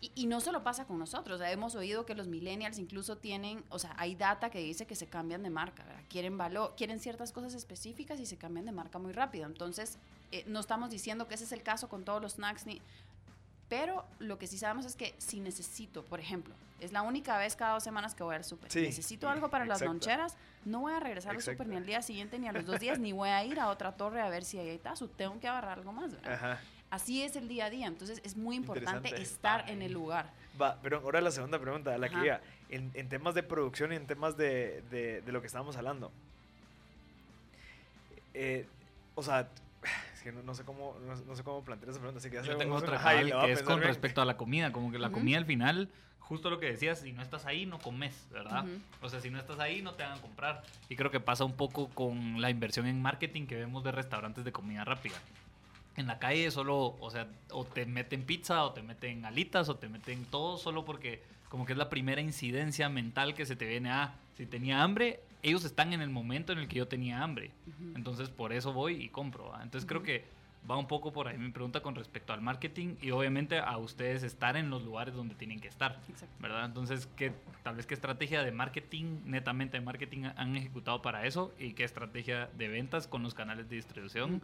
[0.00, 1.36] Y, y no solo pasa con nosotros.
[1.36, 4.86] o sea, hemos oído que los millennials incluso tienen, o sea, hay data que dice
[4.86, 6.02] que se cambian de marca, ¿verdad?
[6.08, 9.46] Quieren valor, quieren ciertas cosas específicas y se cambian de marca muy rápido.
[9.46, 9.98] Entonces,
[10.32, 12.80] eh, no estamos diciendo que ese es el caso con todos los snacks ni,
[13.68, 17.56] pero lo que sí sabemos es que si necesito, por ejemplo, es la única vez
[17.56, 18.70] cada dos semanas que voy al súper.
[18.70, 22.00] Sí, necesito algo para las loncheras, no voy a regresar al súper ni al día
[22.02, 24.44] siguiente ni a los dos días, ni voy a ir a otra torre a ver
[24.44, 25.08] si hay tazo.
[25.08, 26.32] Tengo que agarrar algo más, ¿verdad?
[26.32, 26.60] Ajá.
[26.90, 27.86] Así es el día a día.
[27.86, 30.30] Entonces es muy importante estar en el lugar.
[30.60, 32.24] Va, pero ahora la segunda pregunta, la que Ajá.
[32.24, 32.40] iba.
[32.70, 36.10] En, en temas de producción y en temas de, de, de lo que estábamos hablando.
[38.34, 38.66] Eh,
[39.14, 39.48] o sea,
[40.18, 42.18] es que no, no sé cómo, no, no sé cómo plantear esa pregunta.
[42.18, 43.88] Así que ya Yo tengo otra a que es con bien.
[43.88, 45.18] respecto a la comida, como que la Ujú.
[45.18, 48.64] comida al final, justo lo que decías, si no estás ahí no comes, ¿verdad?
[48.64, 48.80] Ujú.
[49.02, 50.62] O sea, si no estás ahí no te van a comprar.
[50.88, 54.44] Y creo que pasa un poco con la inversión en marketing que vemos de restaurantes
[54.44, 55.16] de comida rápida.
[55.96, 59.76] En la calle solo, o sea, o te meten pizza, o te meten alitas, o
[59.76, 63.66] te meten todo solo porque como que es la primera incidencia mental que se te
[63.66, 67.22] viene a, si tenía hambre, ellos están en el momento en el que yo tenía
[67.22, 67.50] hambre.
[67.66, 67.92] Ujú.
[67.96, 69.50] Entonces por eso voy y compro.
[69.50, 69.62] ¿va?
[69.62, 70.06] Entonces creo Ujú.
[70.06, 73.76] que va un poco por ahí mi pregunta con respecto al marketing y obviamente a
[73.78, 76.34] ustedes estar en los lugares donde tienen que estar, Exacto.
[76.40, 76.66] ¿verdad?
[76.66, 81.54] Entonces, ¿qué, tal vez qué estrategia de marketing, netamente de marketing, han ejecutado para eso
[81.58, 84.42] y qué estrategia de ventas con los canales de distribución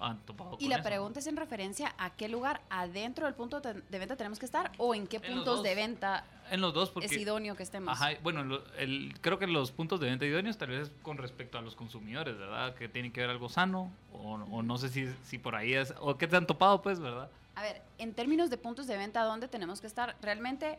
[0.00, 0.84] han topado Y con la eso?
[0.84, 4.72] pregunta es en referencia a qué lugar adentro del punto de venta tenemos que estar
[4.78, 7.06] o en qué En puntos de venta En los dos, porque...
[7.06, 7.92] es idóneo que estemos.
[7.92, 11.18] Ajá, bueno, lo- el, creo que los puntos de venta idóneos tal vez es con
[11.18, 12.74] respecto a los consumidores, ¿verdad?
[12.74, 15.94] Que tiene que ver algo sano o, o no sé si, si por ahí es,
[16.00, 17.30] o qué te han topado, pues, ¿verdad?
[17.54, 20.16] A ver, en términos de puntos de venta, ¿dónde tenemos que estar?
[20.20, 20.78] Realmente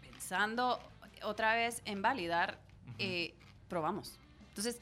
[0.00, 0.80] pensando
[1.24, 2.94] otra vez en validar, Ujú.
[2.98, 3.34] eh,
[3.68, 4.18] probamos.
[4.48, 4.80] Entonces,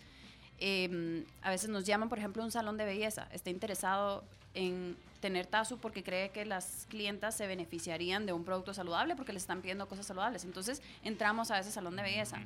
[0.61, 4.23] eh, a veces nos llaman, por ejemplo, un salón de belleza, está interesado
[4.55, 9.33] en tener Tazu porque cree que las clientas se beneficiarían de un producto saludable porque
[9.33, 10.44] les están pidiendo cosas saludables.
[10.44, 12.38] Entonces, entramos a ese salón de belleza.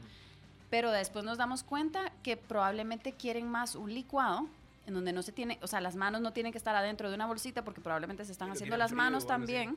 [0.70, 4.48] Pero después nos damos cuenta que probablemente quieren más un licuado
[4.86, 7.14] en donde no se tiene, o sea, las manos no tienen que estar adentro de
[7.14, 9.76] una bolsita porque probablemente se están haciendo las frío manos también.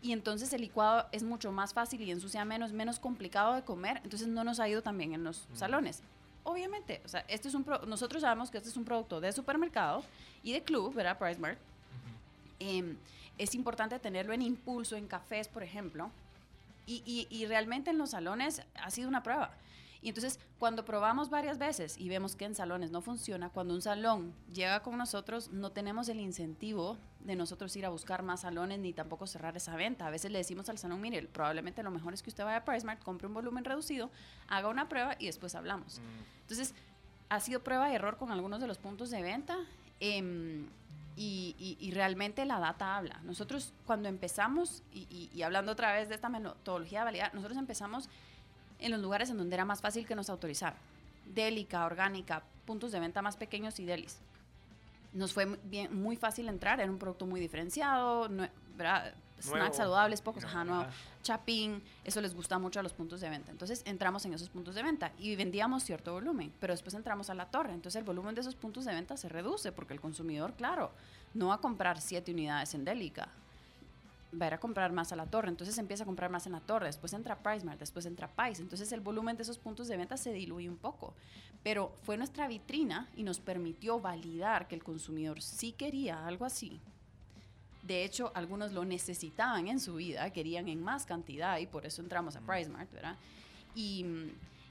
[0.00, 4.00] Y entonces el licuado es mucho más fácil y ensucia menos, menos complicado de comer.
[4.02, 5.56] Entonces no nos ha ido tan bien en los Mm.
[5.56, 6.02] salones.
[6.44, 9.32] Obviamente, o sea, este es un pro- nosotros sabemos que este es un producto de
[9.32, 10.02] supermercado
[10.42, 11.18] y de club, ¿verdad?
[11.18, 11.58] Price Mart.
[12.58, 12.96] Em,
[13.38, 16.10] es importante tenerlo en impulso, en cafés, por ejemplo.
[16.86, 19.52] Y, y- y realmente en los salones ha sido una prueba.
[20.02, 23.82] Y entonces, cuando probamos varias veces y vemos que en salones no funciona, cuando un
[23.82, 28.80] salón llega con nosotros, no tenemos el incentivo de nosotros ir a buscar más salones
[28.80, 30.08] ni tampoco cerrar esa venta.
[30.08, 32.64] A veces le decimos al salón, mire, probablemente lo mejor es que usted vaya a
[32.64, 34.10] PriceMart, compre un volumen reducido,
[34.48, 36.00] haga una prueba y después hablamos.
[36.00, 36.40] Mm.
[36.42, 36.74] Entonces,
[37.28, 39.56] ha sido prueba y error con algunos de los puntos de venta
[40.00, 40.66] em,
[41.14, 43.20] y, y- y realmente la data habla.
[43.22, 47.56] Nosotros cuando empezamos, y, y- y hablando otra vez de esta metodología de validar, nosotros
[47.58, 48.08] empezamos
[48.84, 50.78] en los lugares en donde era más fácil que nos autorizaran.
[51.26, 54.18] Délica, orgánica, puntos de venta más pequeños y delis.
[55.12, 59.14] Nos fue bien, muy fácil entrar, era un producto muy diferenciado, nue- ¿verdad?
[59.44, 59.56] Nuevo.
[59.58, 60.86] snacks saludables, pocos, ajá, nuevo.
[61.22, 63.50] Chapín, eso les gusta mucho a los puntos de venta.
[63.50, 67.34] Entonces entramos en esos puntos de venta y vendíamos cierto volumen, pero después entramos a
[67.34, 67.72] la torre.
[67.74, 70.92] Entonces el volumen de esos puntos de venta se reduce porque el consumidor, claro,
[71.34, 73.28] no va a comprar siete unidades en Delica,
[74.40, 75.48] va a ir a comprar más a la torre.
[75.48, 78.62] Entonces empieza a comprar más en la torre, después entra PriceMart, después entra Pice.
[78.62, 81.14] Entonces el volumen de esos puntos de venta se diluye un poco.
[81.62, 86.80] Pero fue nuestra vitrina y nos permitió validar que el consumidor sí quería algo así.
[87.82, 92.00] De hecho, algunos lo necesitaban en su vida, querían en más cantidad y por eso
[92.00, 93.16] entramos a PriceMart, ¿verdad?
[93.74, 94.06] Y,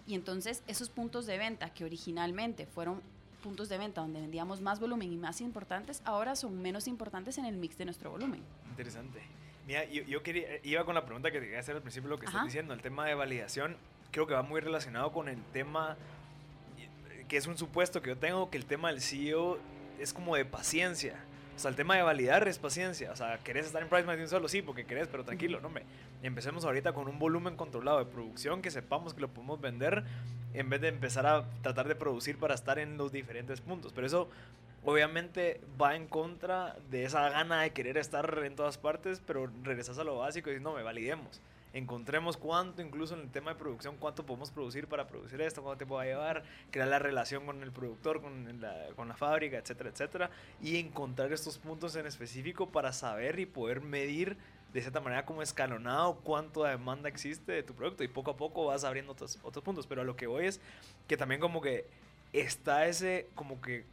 [0.08, 3.02] y entonces esos puntos de venta que originalmente fueron
[3.41, 7.45] puntos de venta donde vendíamos más volumen y más importantes, ahora son menos importantes en
[7.45, 8.41] el mix de nuestro volumen.
[8.69, 9.40] Interesante.
[9.71, 12.19] Mira, yo, yo quería, iba con la pregunta que te quería hacer al principio, lo
[12.19, 13.77] que estás diciendo, el tema de validación,
[14.12, 15.95] creo que va muy relacionado con el tema,
[17.29, 19.60] que es un supuesto que yo tengo, que el tema del CEO
[19.97, 21.15] es como de paciencia.
[21.55, 23.13] O sea, el tema de validar es paciencia.
[23.13, 24.49] O sea, ¿querés estar en Price más de un solo?
[24.49, 25.86] Sí, porque querés, pero tranquilo, no, hombre.
[26.21, 30.03] Empecemos ahorita con un volumen controlado de producción que sepamos que lo podemos vender
[30.53, 33.93] en vez de empezar a tratar de producir para estar en los diferentes puntos.
[33.93, 34.29] Pero eso
[34.84, 39.98] obviamente va en contra de esa gana de querer estar en todas partes, pero regresas
[39.98, 41.41] a lo básico y dices, no, me validemos.
[41.74, 45.86] Encontremos cuánto, incluso en el tema de producción, cuánto podemos producir para producir esto, cuánto
[45.86, 49.58] te va a llevar, crear la relación con el productor, con la, con la fábrica,
[49.58, 50.30] etcétera, etcétera,
[50.62, 54.36] y encontrar estos puntos en específico para saber y poder medir
[54.74, 58.65] de cierta manera como escalonado cuánto demanda existe de tu producto y poco a poco
[58.65, 59.88] vas abriendo otros, otros puntos.
[59.88, 60.60] Pero a lo que voy es
[61.08, 61.86] que también como que
[62.34, 63.86] está ese como que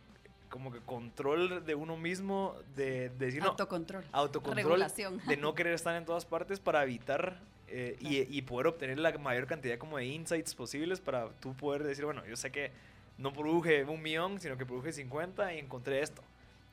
[0.49, 4.05] como que control de uno mismo de, de decir autocontrol.
[4.13, 5.21] autocontrol regulación.
[5.27, 9.13] de no querer estar en todas partes para evitar eh, y, y, poder obtener la
[9.19, 12.71] mayor cantidad como de insights posibles para tú poder decir bueno yo sé que
[13.19, 16.23] no produje un millón sino que produje 50 y encontré esto.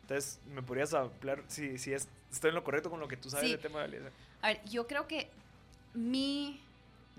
[0.01, 3.31] Entonces, ¿me podrías hablar si, si es, estoy en lo correcto con lo que tú
[3.31, 4.13] sabes del tema de validación?
[4.43, 5.29] A ver, yo creo que
[5.95, 6.61] mi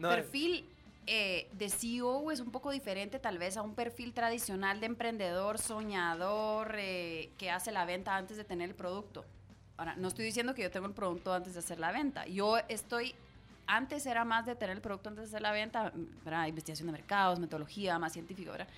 [0.00, 0.64] perfil
[1.06, 5.58] eh, de CEO es un poco diferente tal vez a un perfil tradicional de emprendedor,
[5.58, 9.24] soñador, eh, que hace la venta antes de tener el producto.
[9.76, 12.26] Ahora, no estoy diciendo que yo tengo el producto antes de hacer la venta.
[12.26, 13.14] Yo estoy,
[13.66, 15.92] antes era más de tener el producto antes de hacer la venta,
[16.24, 16.46] ¿verdad?
[16.46, 18.68] investigación de mercados, metodología, más científico, ¿verdad?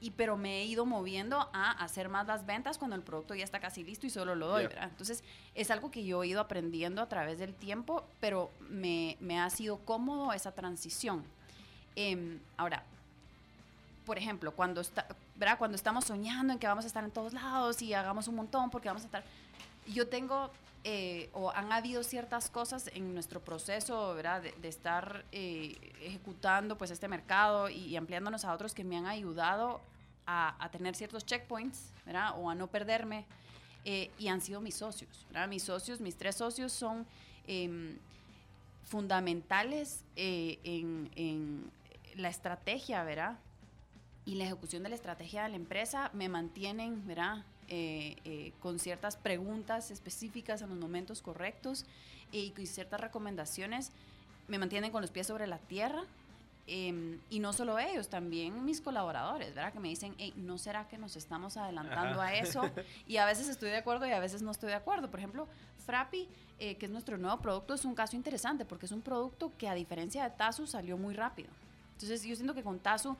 [0.00, 3.44] y pero me he ido moviendo a hacer más las ventas cuando el producto ya
[3.44, 4.88] está casi listo y solo lo doy, ¿verdad?
[4.88, 5.22] Entonces,
[5.54, 9.50] es algo que yo he ido aprendiendo a través del tiempo, pero me, me ha
[9.50, 11.22] sido cómodo esa transición.
[11.96, 12.82] Em, ahora,
[14.04, 15.58] por ejemplo, cuando, está, ¿verdad?
[15.58, 18.70] cuando estamos soñando en que vamos a estar en todos lados y hagamos un montón
[18.70, 19.24] porque vamos a estar...
[19.86, 20.50] Yo tengo,
[20.84, 24.42] eh, o han habido ciertas cosas en nuestro proceso, ¿verdad?
[24.42, 29.80] De, estar eh, ejecutando pues este mercado y, ampliándonos a otros que me han ayudado
[30.26, 32.34] a, tener ciertos checkpoints, ¿verdad?
[32.38, 33.24] O a no perderme.
[33.84, 35.48] Eh, y han sido mis socios, ¿verdad?
[35.48, 37.06] Mis socios, mis tres socios son
[37.46, 37.96] em,
[38.84, 41.70] fundamentales eh, en, en,
[42.16, 43.38] la estrategia, ¿verdad?
[44.24, 47.44] Y la ejecución de la estrategia de la empresa me mantienen, ¿verdad?
[47.68, 51.86] Eh, con ciertas preguntas específicas en los momentos correctos
[52.32, 53.92] y con ciertas recomendaciones
[54.48, 56.04] me mantienen con los pies sobre la tierra,
[56.72, 59.72] Em, y no solo ellos, también mis colaboradores, ¿verdad?
[59.72, 62.62] Que me dicen, ¿no será que nos estamos adelantando a eso?
[63.08, 65.10] Y a veces estoy de acuerdo y a veces no estoy de acuerdo.
[65.10, 65.48] Por ejemplo,
[65.84, 66.28] Frappi,
[66.60, 69.68] eh, que es nuestro nuevo producto, es un caso interesante porque es un producto que
[69.68, 71.48] a diferencia de Tazu salió muy rápido.
[72.02, 73.16] Entonces yo siento que con Tazu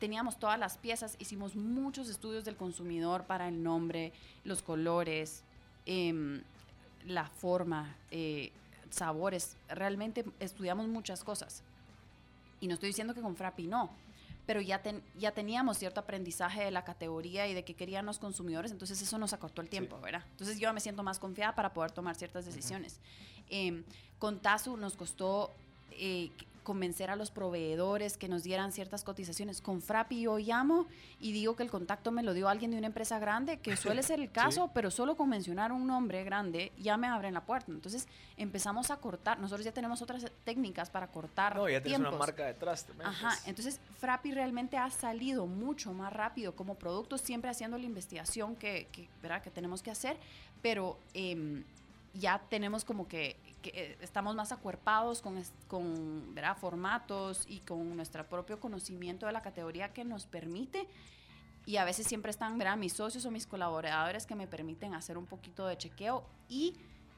[0.00, 4.12] teníamos todas las piezas, hicimos muchos estudios del consumidor para el nombre,
[4.44, 5.44] los colores,
[5.86, 6.42] em,
[7.06, 8.50] la forma, eh,
[8.90, 9.56] sabores.
[9.68, 11.62] Realmente estudiamos muchas cosas.
[12.60, 13.90] Y no estoy diciendo que con Frappi no,
[14.44, 14.82] pero ya,
[15.18, 19.18] ya teníamos cierto aprendizaje de la categoría y de qué querían los consumidores, entonces eso
[19.18, 20.24] nos acortó el tiempo, ¿verdad?
[20.32, 22.98] Entonces yo me siento más confiada para poder tomar ciertas decisiones.
[23.50, 23.84] Em,
[24.18, 25.52] con Tazu nos costó
[25.98, 26.30] eh,
[26.66, 29.62] convencer a los proveedores que nos dieran ciertas cotizaciones.
[29.62, 30.88] Con Frappi yo llamo
[31.20, 34.02] y digo que el contacto me lo dio alguien de una empresa grande, que suele
[34.02, 37.70] ser el caso, pero solo con mencionar un nombre grande ya me abren la puerta.
[37.70, 39.38] Entonces empezamos a cortar.
[39.38, 41.54] Nosotros ya tenemos otras técnicas para cortar.
[41.54, 43.10] No, ya tienes una marca detrás también.
[43.10, 43.46] Ajá, pues.
[43.46, 48.88] entonces Frappi realmente ha salido mucho más rápido como producto, siempre haciendo la investigación que,
[48.90, 49.08] que,
[49.44, 50.16] que tenemos que hacer,
[50.62, 51.62] pero em,
[52.18, 56.56] ya tenemos como que eh, estamos más acuerpados con, con ¿verdad?
[56.56, 60.86] formatos y con nuestro propio conocimiento de la categoría que nos permite.
[61.64, 62.76] Y a veces siempre están ¿verdad?
[62.76, 66.74] mis socios o mis colaboradores que me permiten hacer un poquito de chequeo y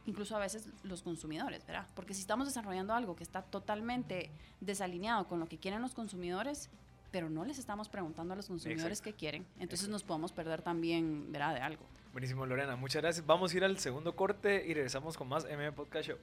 [0.06, 1.86] incluso a veces los consumidores, ¿verdad?
[1.94, 4.30] Porque si estamos desarrollando algo que está totalmente
[4.60, 6.70] desalineado con lo que quieren los consumidores,
[7.10, 11.30] pero no les estamos preguntando a los consumidores qué quieren, entonces nos podemos perder también,
[11.30, 11.54] ¿verdad?
[11.54, 11.84] De algo.
[12.12, 12.76] Buenísimo, Lorena.
[12.76, 13.26] Muchas gracias.
[13.26, 16.18] Vamos a ir al segundo corte y regresamos con más MM Podcast Show.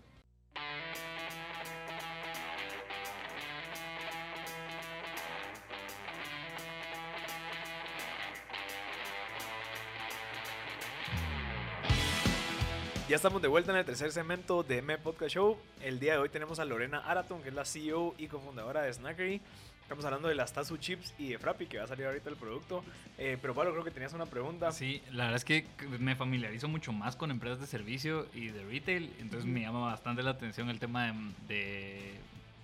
[13.08, 15.58] Ya estamos de vuelta en el tercer segmento de M Podcast Show.
[15.84, 18.92] El día de hoy tenemos a Lorena Araton, que es la CEO y cofundadora de
[18.92, 19.42] Snackery.
[19.86, 22.38] Estamos hablando de las Tazu Chips y de Frappi, que va a salir ahorita el
[22.38, 22.84] producto.
[23.20, 24.72] Eh, pero Pablo, creo que tenías una pregunta.
[24.72, 25.68] Sí, la verdad es que
[26.00, 30.24] me familiarizo mucho más con empresas de servicio y de retail, entonces me llama bastante
[30.24, 31.14] la atención el tema
[31.48, 32.16] de,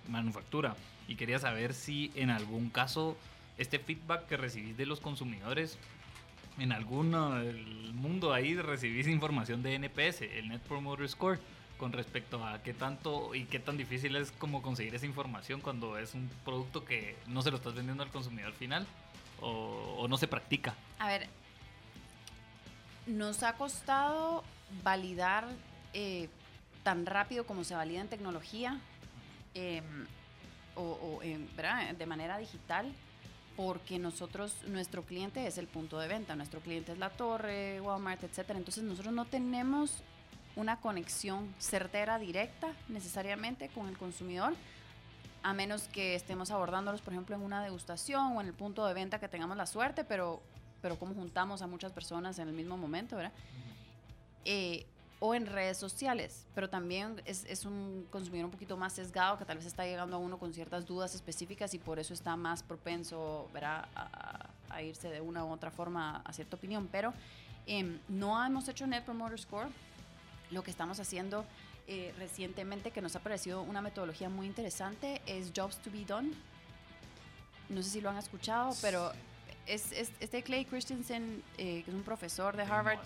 [0.10, 0.75] manufactura.
[1.07, 3.15] Y quería saber si en algún caso
[3.60, 5.77] este feedback que recibís de los consumidores
[6.57, 11.39] en del mundo ahí recibís información de NPS, el Net Promoter Score,
[11.81, 15.97] con respecto a qué tanto y qué tan difícil es como conseguir esa información cuando
[15.97, 18.85] es un producto que no se lo estás vendiendo al consumidor final
[19.41, 20.75] o, no se practica.
[20.99, 21.27] A ver,
[23.07, 24.43] nos ha costado
[24.83, 25.47] validar
[25.93, 26.29] eh,
[26.83, 28.79] tan rápido como se valida en tecnología
[29.55, 30.05] em,
[30.75, 31.21] o, o
[31.55, 31.95] ¿verdad?
[31.95, 32.93] de manera digital
[33.57, 38.23] porque nosotros, nuestro cliente es el punto de venta, nuestro cliente es la torre, Walmart,
[38.23, 38.59] etcétera.
[38.59, 40.03] Entonces nosotros no tenemos
[40.55, 44.53] una conexión certera, directa, necesariamente con el consumidor,
[45.43, 48.93] a menos que estemos abordándolos, por ejemplo, en una degustación o en el punto de
[48.93, 50.41] venta que tengamos la suerte, pero,
[50.81, 53.33] pero como juntamos a muchas personas en el mismo momento, ¿verdad?
[54.45, 54.85] Eh,
[55.23, 59.45] o en redes sociales, pero también es, es un consumidor un poquito más sesgado que
[59.45, 62.63] tal vez está llegando a uno con ciertas dudas específicas y por eso está más
[62.63, 63.87] propenso ¿verdad?
[63.95, 66.89] A, irse de una u otra forma a cierta opinión.
[66.91, 67.13] Pero
[67.67, 69.67] em, no hemos hecho Net Promoter Score.
[70.51, 71.45] Lo que estamos haciendo
[71.87, 76.31] eh, recientemente, que nos ha parecido una metodología muy interesante, es Jobs to be Done.
[77.69, 79.11] No sé si lo han escuchado, pero
[79.65, 82.99] es, es este Clay Christensen, eh, que es un profesor de Harvard.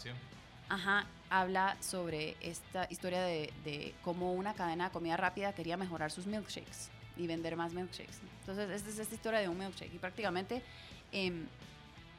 [0.68, 6.12] Ajá, habla sobre esta historia de, de cómo una cadena de comida rápida quería mejorar
[6.12, 8.20] sus milkshakes y vender más milkshakes.
[8.42, 9.94] Entonces, esta es esta historia de un milkshake.
[9.94, 10.64] Y prácticamente,
[11.12, 11.48] em,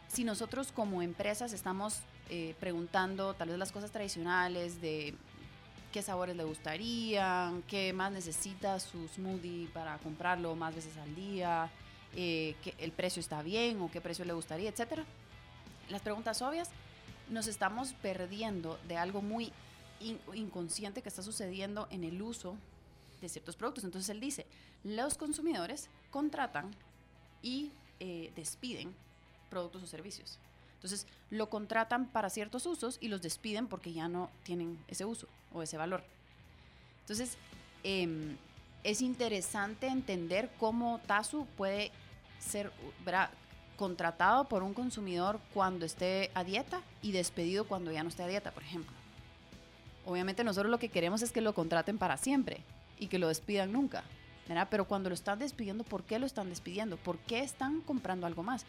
[0.08, 5.14] si nosotros como empresas estamos eh, preguntando tal vez las cosas tradicionales de
[5.92, 11.70] qué sabores le gustarían, qué más necesita su smoothie para comprarlo más veces al día,
[12.14, 15.04] eh, que el precio está bien o qué precio le gustaría, etcétera.
[15.88, 16.70] Las preguntas obvias
[17.30, 19.52] nos estamos perdiendo de algo muy
[20.00, 22.56] in- inconsciente que está sucediendo en el uso
[23.20, 23.84] de ciertos productos.
[23.84, 24.46] Entonces él dice,
[24.84, 26.70] los consumidores contratan
[27.42, 28.94] y eh, despiden
[29.48, 30.38] productos o servicios.
[30.76, 35.26] Entonces lo contratan para ciertos usos y los despiden porque ya no tienen ese uso
[35.52, 36.04] o ese valor.
[37.00, 37.36] Entonces
[37.82, 38.36] em,
[38.84, 41.90] es interesante entender cómo Tazu puede
[42.38, 42.72] ser
[43.04, 43.30] ¿verdad?
[43.76, 48.28] contratado por un consumidor cuando esté a dieta y despedido cuando ya no esté a
[48.28, 48.94] dieta, por ejemplo.
[50.04, 52.62] Obviamente nosotros lo que queremos es que lo contraten para siempre
[52.98, 54.04] y que lo despidan nunca.
[54.48, 54.68] ¿verdad?
[54.70, 56.96] Pero cuando lo están despidiendo, ¿por qué lo están despidiendo?
[56.96, 58.64] ¿Por qué están comprando algo más?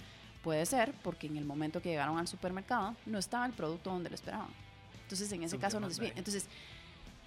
[0.48, 4.08] Puede ser porque en el momento que llegaron al supermercado no estaba el producto donde
[4.10, 4.48] lo esperaban.
[5.04, 6.14] Entonces en ese caso nos ahí.
[6.16, 6.46] Entonces,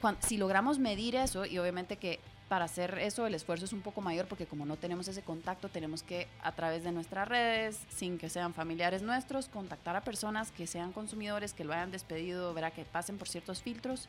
[0.01, 3.83] cuan- si logramos medir eso, y obviamente que para hacer eso el esfuerzo es un
[3.83, 7.79] poco mayor porque como no tenemos ese contacto, tenemos que a través de nuestras redes,
[7.95, 12.55] sin que sean familiares nuestros, contactar a personas que sean consumidores, que lo hayan despedido,
[12.55, 12.73] ¿verdad?
[12.73, 14.09] que pasen por ciertos filtros,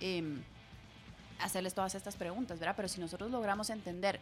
[0.00, 0.42] em,
[1.40, 2.74] hacerles todas estas preguntas, ¿verdad?
[2.76, 4.20] Pero si nosotros logramos entender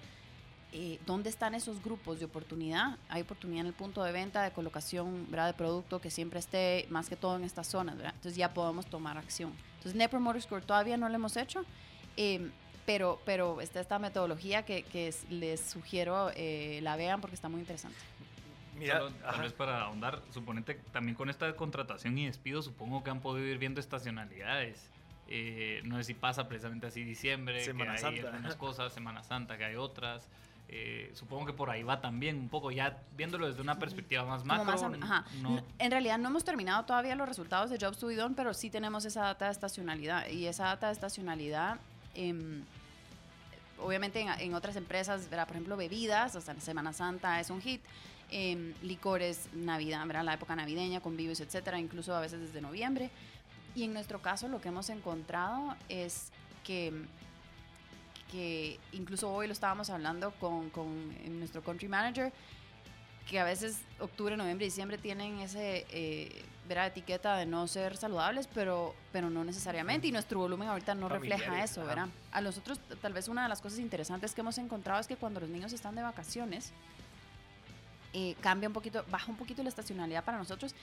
[0.72, 4.50] eh, dónde están esos grupos de oportunidad, hay oportunidad en el punto de venta, de
[4.52, 5.46] colocación, ¿verdad?
[5.48, 8.12] De producto que siempre esté más que todo en estas zonas, ¿verdad?
[8.16, 9.52] Entonces ya podemos tomar acción.
[9.76, 11.64] Entonces Net Promoter Score todavía no lo hemos hecho,
[12.16, 12.50] em,
[12.84, 17.48] pero, pero está esta metodología que, que es- les sugiero eh, la vean porque está
[17.48, 17.98] muy interesante.
[18.78, 23.10] Mira, Solo, tal vez para ahondar, suponete también con esta contratación y despido, supongo que
[23.10, 24.88] han podido ir viendo estacionalidades.
[25.30, 28.28] Eh, no sé si pasa precisamente así diciembre, Semana que hay Santa.
[28.30, 30.28] algunas cosas, Semana Santa, que hay otras.
[30.70, 34.44] Eh, supongo que por ahí va también un poco, ya viéndolo desde una perspectiva más
[34.44, 34.64] macro.
[34.66, 35.24] más ajá.
[35.40, 38.52] no- En realidad no hemos terminado todavía los resultados de Jobs to be Done, pero
[38.52, 40.28] sí tenemos esa data de estacionalidad.
[40.28, 41.78] Y esa data de estacionalidad,
[42.14, 42.62] em,
[43.80, 45.46] obviamente en, en otras empresas, ¿verdad?
[45.46, 47.80] por ejemplo, bebidas, sea, en Semana Santa es un hit.
[48.30, 50.22] em, licores, Navidad, ¿verdad?
[50.22, 53.08] la época navideña, convivios, etcétera, incluso a veces desde noviembre.
[53.74, 56.30] Y en nuestro caso lo que hemos encontrado es
[56.62, 56.92] que,
[58.30, 62.32] que incluso hoy lo estábamos hablando con, con nuestro country manager,
[63.28, 66.44] que a veces octubre, noviembre, diciembre tienen ese eh,
[66.86, 70.06] etiqueta de no ser saludables, pero, pero no necesariamente.
[70.06, 71.88] Y nuestro volumen ahorita no refleja Familiares, eso, ajá.
[71.88, 72.08] ¿verdad?
[72.32, 75.40] A nosotros, tal vez una de las cosas interesantes que hemos encontrado es que cuando
[75.40, 76.72] los niños están de vacaciones,
[78.12, 80.74] eh, cambia un poquito, baja un poquito la estacionalidad para nosotros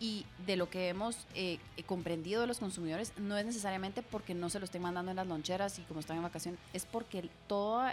[0.00, 4.34] y de lo que hemos eh, eh, comprendido de los consumidores no es necesariamente porque
[4.34, 7.28] no se lo estén mandando en las loncheras y como están en vacaciones, es porque
[7.46, 7.92] todos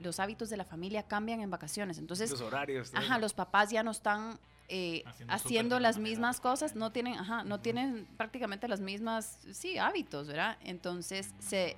[0.00, 1.98] los hábitos de la familia cambian en vacaciones.
[1.98, 2.90] Entonces, los horarios.
[2.94, 4.38] ajá, los papás ya no están
[4.70, 10.28] eh, Haciendo las mismas cosas, no tienen, ajá, no tienen prácticamente las mismas, sí, hábitos,
[10.28, 10.58] ¿verdad?
[10.62, 11.76] Entonces se eh,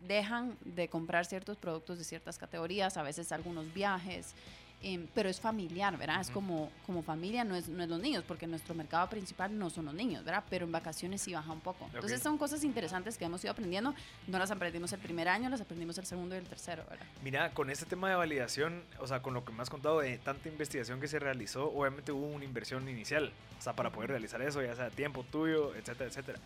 [0.00, 4.34] dejan de comprar ciertos productos de ciertas categorías, a veces algunos viajes,
[4.82, 6.20] em, pero es familiar, ¿verdad?
[6.20, 9.70] Es como, como familia, no es, no es los niños, porque nuestro mercado principal no
[9.70, 10.44] son los niños, ¿verdad?
[10.50, 11.88] Pero en vacaciones sí baja un poco.
[11.94, 13.94] Entonces son cosas interesantes que hemos ido aprendiendo.
[14.26, 17.06] No las aprendimos el primer año, las aprendimos el segundo y el tercero, ¿verdad?
[17.22, 20.18] Mira, con este tema de validación, o sea, con lo que me has contado de
[20.18, 24.42] tanta investigación que se realizó, obviamente hubo una inversión inicial, o sea, para poder realizar
[24.42, 26.38] eso, ya sea tiempo tuyo, etcétera, etcétera.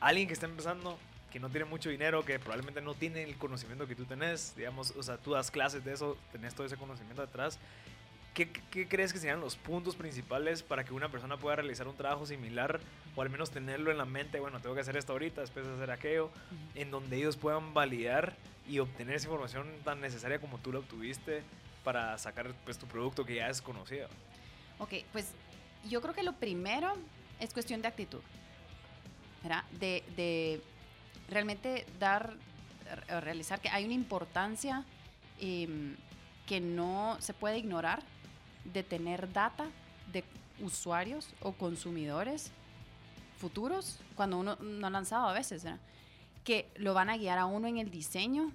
[0.00, 0.98] Alguien que está empezando,
[1.30, 4.92] que no tiene mucho dinero, que probablemente no tiene el conocimiento que tú tenés, digamos,
[4.96, 7.58] o sea, tú das clases de eso, tenés todo ese conocimiento detrás.
[8.34, 11.96] ¿Qué, qué crees que serían los puntos principales para que una persona pueda realizar un
[11.96, 12.78] trabajo similar
[13.16, 14.38] o al menos tenerlo en la mente?
[14.38, 16.30] Bueno, tengo que hacer esto ahorita, después hacer aquello,
[16.74, 18.36] en donde ellos puedan validar
[18.68, 21.42] y obtener esa información tan necesaria como tú la obtuviste
[21.82, 24.08] para sacar pues, tu producto que ya es conocido.
[24.78, 25.32] Ok, pues
[25.88, 26.94] yo creo que lo primero
[27.40, 28.20] es cuestión de actitud,
[29.42, 29.64] ¿verdad?
[29.80, 30.60] De, de
[31.28, 32.34] realmente dar,
[33.08, 34.84] re- realizar que hay una importancia
[35.40, 35.96] em,
[36.46, 38.02] que no se puede ignorar
[38.64, 39.66] de tener data
[40.12, 40.24] de
[40.60, 42.50] usuarios o consumidores
[43.38, 45.64] futuros, cuando uno no ha lanzado a veces,
[46.44, 48.50] que lo van a guiar a uno en el diseño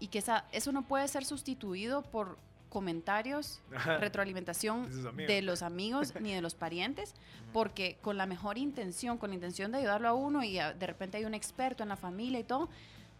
[0.00, 0.22] y que
[0.52, 2.36] eso no puede ser sustituido por
[2.72, 3.60] comentarios
[4.00, 4.88] retroalimentación
[5.26, 7.14] De los amigos ni de los parientes,
[7.52, 11.18] porque con la mejor intención, con la intención de ayudarlo a uno y de repente
[11.18, 12.70] hay un experto en la familia y todo,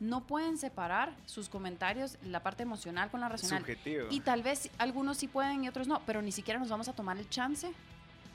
[0.00, 3.60] no pueden separar sus comentarios, la parte emocional con la racional.
[3.60, 4.06] Subjetivo.
[4.10, 6.94] Y tal vez algunos sí pueden y otros no, pero ni siquiera nos vamos a
[6.94, 7.70] tomar el chance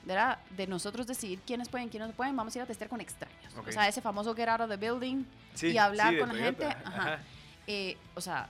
[0.06, 0.38] ¿verdad?
[0.56, 2.36] de nosotros decidir quiénes pueden quiénes no pueden.
[2.36, 3.52] Vamos a ir a testear con extraños.
[3.66, 6.34] O sea, ese famoso get out of the building, Sí, y hablar sí, con la
[6.34, 7.18] gente, ajá.
[7.66, 8.48] eh, o sea,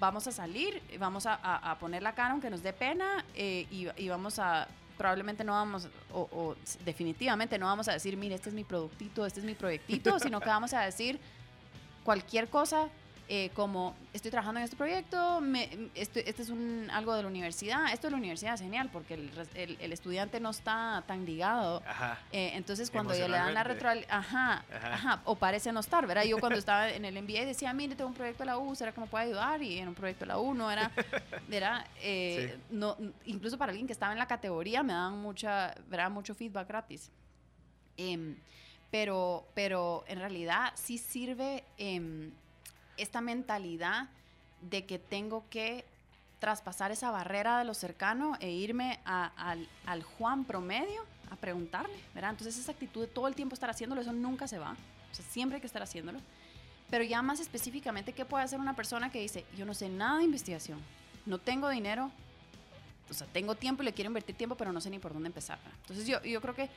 [0.00, 3.86] vamos a salir, vamos a, a- poner la cara aunque nos dé pena eh, y,
[3.96, 4.66] y vamos a,
[4.98, 9.24] probablemente no vamos, o, o definitivamente no vamos a decir, mire, este es mi productito,
[9.26, 11.18] este es mi proyectito, sino que vamos a decir
[12.04, 12.88] cualquier cosa
[13.28, 17.28] eh, como estoy trabajando en este proyecto, me, este, este es un, algo de la
[17.28, 21.24] universidad, esto de la universidad es genial porque el, el- el estudiante no está tan
[21.24, 22.18] ligado Ajá.
[22.32, 24.94] eh, entonces cuando ya le dan la retro ajá, Ajá.
[24.94, 26.24] ajá, o parece no estar, ¿verdad?
[26.24, 28.92] Yo cuando estaba en el MBA decía, mire, tengo un proyecto de la U, ¿será
[28.92, 29.62] que me puede ayudar?
[29.62, 30.90] Y en un proyecto de la U no era,
[31.48, 31.86] ¿verdad?
[32.02, 36.10] Eh, no, incluso para alguien que estaba en la categoría me daban mucha, ¿verdad?
[36.10, 37.10] Mucho feedback gratis.
[37.96, 38.36] Em,
[38.90, 42.30] pero, pero en realidad sí sirve em,
[42.96, 44.08] esta mentalidad
[44.60, 45.84] de que tengo que
[46.38, 52.30] traspasar esa barrera de lo cercano e irme al, al Juan promedio a preguntarle, ¿verdad?
[52.30, 54.76] Entonces esa actitud de todo el tiempo estar haciéndolo, eso nunca se va.
[55.10, 56.20] O sea, siempre hay que estar haciéndolo.
[56.90, 60.18] Pero ya más específicamente, ¿qué puede hacer una persona que dice, yo no sé nada
[60.18, 60.78] de investigación,
[61.24, 62.10] no tengo dinero,
[63.08, 65.28] o sea, tengo tiempo y le quiero invertir tiempo, pero no sé ni por dónde
[65.28, 65.58] empezar?
[65.58, 65.78] ¿verdad?
[65.82, 66.68] Entonces yo, yo creo que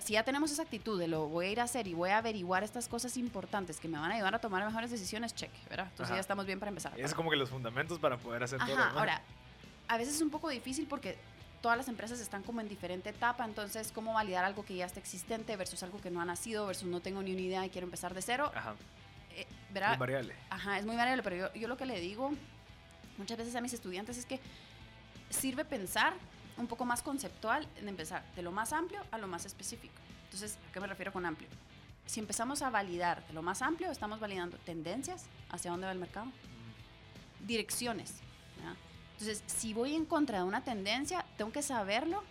[0.00, 2.18] si ya tenemos esa actitud de lo voy a ir a hacer y voy a
[2.18, 5.86] averiguar estas cosas importantes que me van a ayudar a tomar mejores decisiones, check, ¿verdad?
[5.90, 6.16] Entonces Ajá.
[6.16, 6.98] ya estamos bien para empezar.
[6.98, 9.22] Es como que los fundamentos para poder hacer todo lo ahora,
[9.88, 11.18] a veces es un poco difícil porque
[11.60, 15.00] todas las empresas están como en diferente etapa, entonces cómo validar algo que ya está
[15.00, 17.86] existente versus algo que no ha nacido versus no tengo ni una idea y quiero
[17.86, 18.74] empezar de cero, Ajá.
[19.34, 20.34] eh, variable.
[20.48, 22.32] Ajá, es muy variable, pero yo, yo lo que le digo
[23.18, 24.40] muchas veces a mis estudiantes es que
[25.28, 26.14] sirve pensar
[26.60, 29.94] un poco más conceptual en empezar de lo más amplio a lo más específico.
[30.24, 31.48] Entonces, ¿a qué me refiero con amplio?
[32.06, 35.98] Si empezamos a validar de lo más amplio, estamos validando tendencias, hacia dónde va el
[35.98, 36.30] mercado,
[37.46, 38.14] direcciones.
[38.56, 38.76] ¿verdad?
[39.12, 42.22] Entonces, si voy en contra de una tendencia, tengo que saberlo.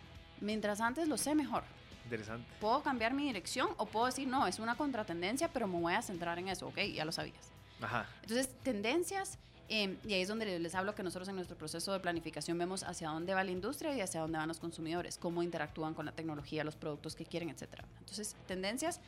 [0.41, 1.63] Mientras antes lo sé mejor.
[2.05, 2.47] Interesante.
[2.59, 6.01] Puedo cambiar mi dirección o puedo decir, no, es una contratendencia, pero me voy a
[6.01, 6.79] centrar en eso, ¿ok?
[6.93, 7.51] Ya lo sabías.
[7.81, 8.07] Ajá.
[8.21, 9.37] Entonces, tendencias,
[9.69, 12.83] eh, y ahí es donde les hablo que nosotros en nuestro proceso de planificación vemos
[12.83, 16.11] hacia dónde va la industria y hacia dónde van los consumidores, cómo interactúan con la
[16.11, 17.67] tecnología, los productos que quieren, etc.
[17.99, 18.99] Entonces, tendencias,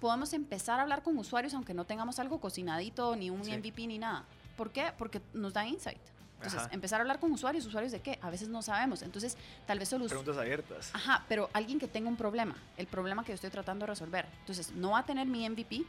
[0.00, 3.50] podemos empezar a hablar con usuarios aunque no tengamos algo cocinadito, ni un Sí.
[3.52, 4.24] MVP, ni nada.
[4.56, 4.92] ¿Por qué?
[4.96, 6.00] Porque nos da insight.
[6.36, 6.70] Entonces, Ajá.
[6.72, 8.16] empezar a hablar con usuarios, usuarios de qué?
[8.22, 9.02] A veces no sabemos.
[9.02, 9.36] Entonces,
[9.66, 10.90] tal vez solo Preguntas abiertas.
[10.94, 14.26] Ajá, pero alguien que tenga un problema, el problema que yo estoy tratando de resolver.
[14.40, 15.82] Entonces, no va a tener mi MVP,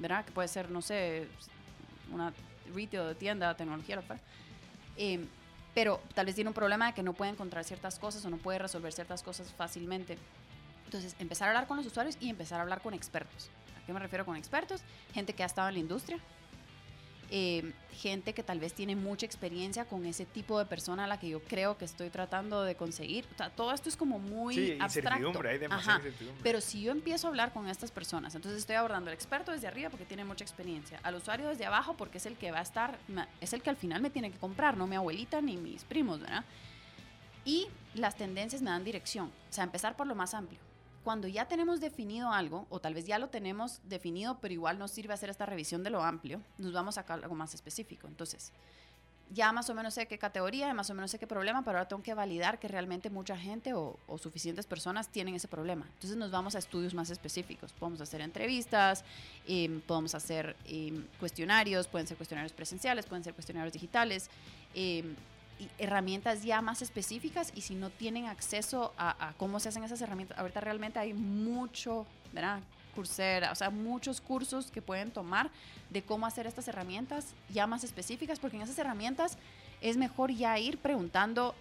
[0.00, 0.24] ¿verdad?
[0.24, 1.28] Que puede ser, no sé,
[2.12, 2.32] una
[2.74, 4.22] retail tienda, tecnología, lo que fuera.
[4.96, 5.26] Eh,
[5.74, 8.38] pero tal vez tiene un problema de que no puede encontrar ciertas cosas o no
[8.38, 10.16] puede resolver ciertas cosas fácilmente.
[10.86, 13.50] Entonces, empezar a hablar con los usuarios y empezar a hablar con expertos.
[13.82, 14.80] ¿A qué me refiero con expertos?
[15.12, 16.18] Gente que ha estado en la industria,
[17.30, 21.18] eh, gente que tal vez tiene mucha experiencia con ese tipo de persona a la
[21.18, 23.26] que yo creo que estoy tratando de conseguir.
[23.34, 25.08] O sea, todo esto es como muy sí, abstracto.
[25.18, 26.06] incertidumbre, hay demasiada Ajá.
[26.06, 26.42] incertidumbre.
[26.42, 29.66] Pero si yo empiezo a hablar con estas personas, entonces estoy abordando al experto desde
[29.66, 32.62] arriba porque tiene mucha experiencia, al usuario desde abajo porque es el que va a
[32.62, 32.98] estar,
[33.40, 36.20] es el que al final me tiene que comprar, no mi abuelita ni mis primos,
[36.20, 36.44] ¿verdad?
[37.44, 40.65] Y las tendencias me dan dirección, o sea, empezar por lo más amplio.
[41.06, 44.90] Cuando ya tenemos definido algo, o tal vez ya lo tenemos definido, pero igual nos
[44.90, 48.08] sirve hacer esta revisión de lo amplio, nos vamos a algo más específico.
[48.08, 48.50] Entonces,
[49.30, 51.86] ya más o menos sé qué categoría, más o menos sé qué problema, pero ahora
[51.88, 55.86] tengo que validar que realmente mucha gente o, o suficientes personas tienen ese problema.
[55.94, 57.72] Entonces nos vamos a estudios más específicos.
[57.72, 59.04] Podemos hacer entrevistas,
[59.46, 64.28] eh, podemos hacer eh, cuestionarios, pueden ser cuestionarios presenciales, pueden ser cuestionarios digitales.
[64.74, 65.04] eh,
[65.78, 70.00] herramientas ya más específicas y si no tienen acceso a, a cómo se hacen esas
[70.00, 72.60] herramientas, ahorita realmente hay mucho, ¿verdad?
[72.94, 75.50] Coursera, o sea, muchos cursos que pueden tomar
[75.90, 79.36] de cómo hacer estas herramientas ya más específicas, porque en esas herramientas
[79.80, 81.54] es mejor ya ir preguntando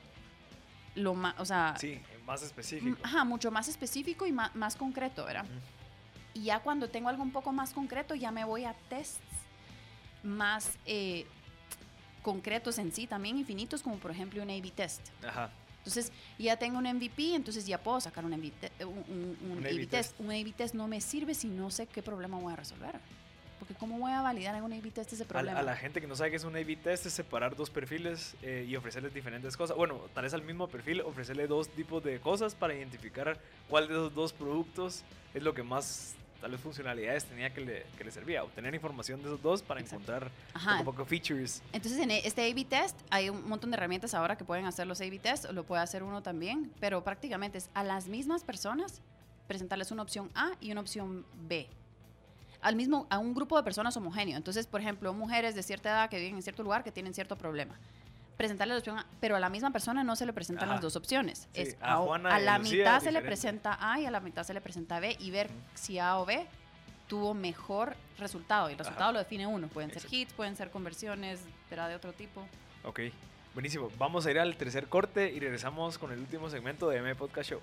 [0.96, 2.98] lo más, o sea, Sí, más específico.
[3.04, 5.46] ajá, mucho más específico y más, más concreto, ¿verdad?
[6.34, 9.20] Y ya cuando tengo algo un poco más concreto, ya me voy a tests
[10.24, 11.26] más eh,
[12.30, 15.00] concretos en sí, también infinitos, como por ejemplo un A-B test.
[15.24, 15.52] Ajá.
[15.78, 18.98] Entonces, ya tengo un MVP, entonces ya puedo sacar un A-B te- un,
[19.44, 19.92] un- un A-B test.
[19.92, 20.20] test.
[20.20, 22.96] Un A-B test no me sirve si no sé qué problema voy a resolver.
[23.60, 25.60] Porque ¿cómo voy a validar en un A-B test ese problema?
[25.60, 28.36] a la gente que no sabe qué es un A-B test es separar dos perfiles
[28.42, 29.78] eh, y ofrecerles diferentes cosas.
[29.78, 33.94] Bueno, tal vez al mismo perfil ofrecerle dos tipos de cosas para identificar cuál de
[33.94, 35.04] esos dos productos
[35.36, 36.16] es lo que más
[36.46, 38.44] tal vez funcionalidades tenía que le, que le servía.
[38.44, 39.96] Obtener información de esos dos para Exacto.
[40.04, 40.78] encontrar Ajá.
[40.78, 41.64] poco a poco features.
[41.74, 45.02] Entonces, en este A-B test hay un montón de herramientas ahora que pueden hacer los
[45.02, 49.02] A-B test, o lo puede hacer uno también, pero prácticamente es a las mismas personas
[49.48, 51.68] presentarles una opción A y una opción B.
[52.62, 54.38] Al mismo, a un grupo de personas homogéneo.
[54.38, 57.36] Entonces, por ejemplo, mujeres de cierta edad que viven en cierto lugar que tienen cierto
[57.40, 57.76] problema.
[58.38, 60.74] Presentarle la opción A, pero a la misma persona no se le presentan Ajá.
[60.74, 61.48] las dos opciones.
[61.54, 64.44] Sí, es a a, la Lucía mitad se le presenta A y a la mitad
[64.44, 66.46] se le presenta B y ver si A o B
[67.08, 68.70] tuvo mejor resultado.
[68.70, 68.90] Y el Ajá.
[68.90, 69.68] resultado lo define uno.
[69.68, 72.46] Pueden ser hits, pueden ser conversiones, será de otro tipo.
[72.84, 73.02] Ok,
[73.54, 73.90] buenísimo.
[73.98, 77.50] Vamos a ir al tercer corte y regresamos con el último segmento de M Podcast
[77.52, 77.62] Show.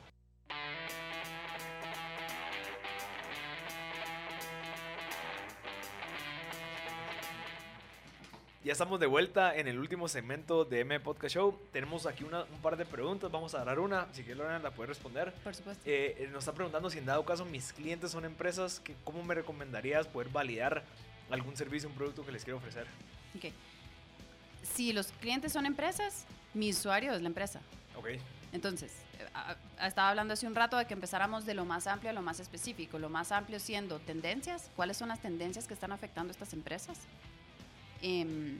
[8.65, 11.59] Ya estamos de vuelta en el último segmento de M Podcast Show.
[11.73, 13.29] Tenemos aquí una- un par de preguntas.
[13.31, 14.07] Vamos a agarrar una.
[14.13, 15.33] Si quieres, Lorena, la puedes responder.
[15.43, 15.83] Por supuesto.
[15.85, 19.25] Eh, eh, nos está preguntando si en dado caso mis clientes son empresas, que, ¿cómo
[19.25, 20.85] me recomendarías poder validar
[21.29, 22.87] algún servicio, un producto que les quiero ofrecer?
[23.37, 23.47] Ok.
[24.63, 27.61] Si los clientes son empresas, mi usuario es la empresa.
[27.97, 28.11] Ok.
[28.53, 29.27] Entonces, eh,
[29.85, 32.39] estaba hablando hace un rato de que empezáramos de lo más amplio a lo más
[32.39, 33.01] específico.
[33.01, 34.71] Lo más amplio siendo tendencias.
[34.77, 36.97] ¿Cuáles son las tendencias que están afectando a estas empresas?
[38.03, 38.59] Em,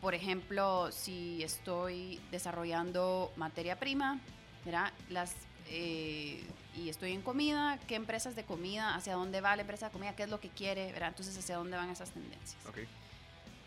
[0.00, 4.20] por ejemplo, si estoy desarrollando materia prima,
[4.64, 4.92] ¿verdad?
[5.08, 5.34] Las,
[5.68, 6.44] eh,
[6.76, 8.94] y estoy en comida, ¿qué empresas de comida?
[8.94, 10.14] ¿Hacia dónde va la empresa de comida?
[10.14, 10.92] ¿Qué es lo que quiere?
[10.92, 11.08] ¿verdad?
[11.08, 12.56] Entonces, ¿hacia dónde van esas tendencias?
[12.68, 12.78] Ok.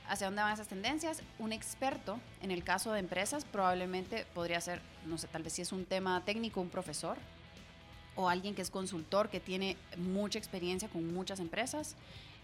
[0.07, 1.21] hacia dónde van esas tendencias.
[1.39, 5.61] Un experto, en el caso de empresas, probablemente podría ser, no sé, tal vez si
[5.61, 7.17] es un tema técnico, un profesor
[8.15, 11.95] o alguien que es consultor, que tiene mucha experiencia con muchas empresas,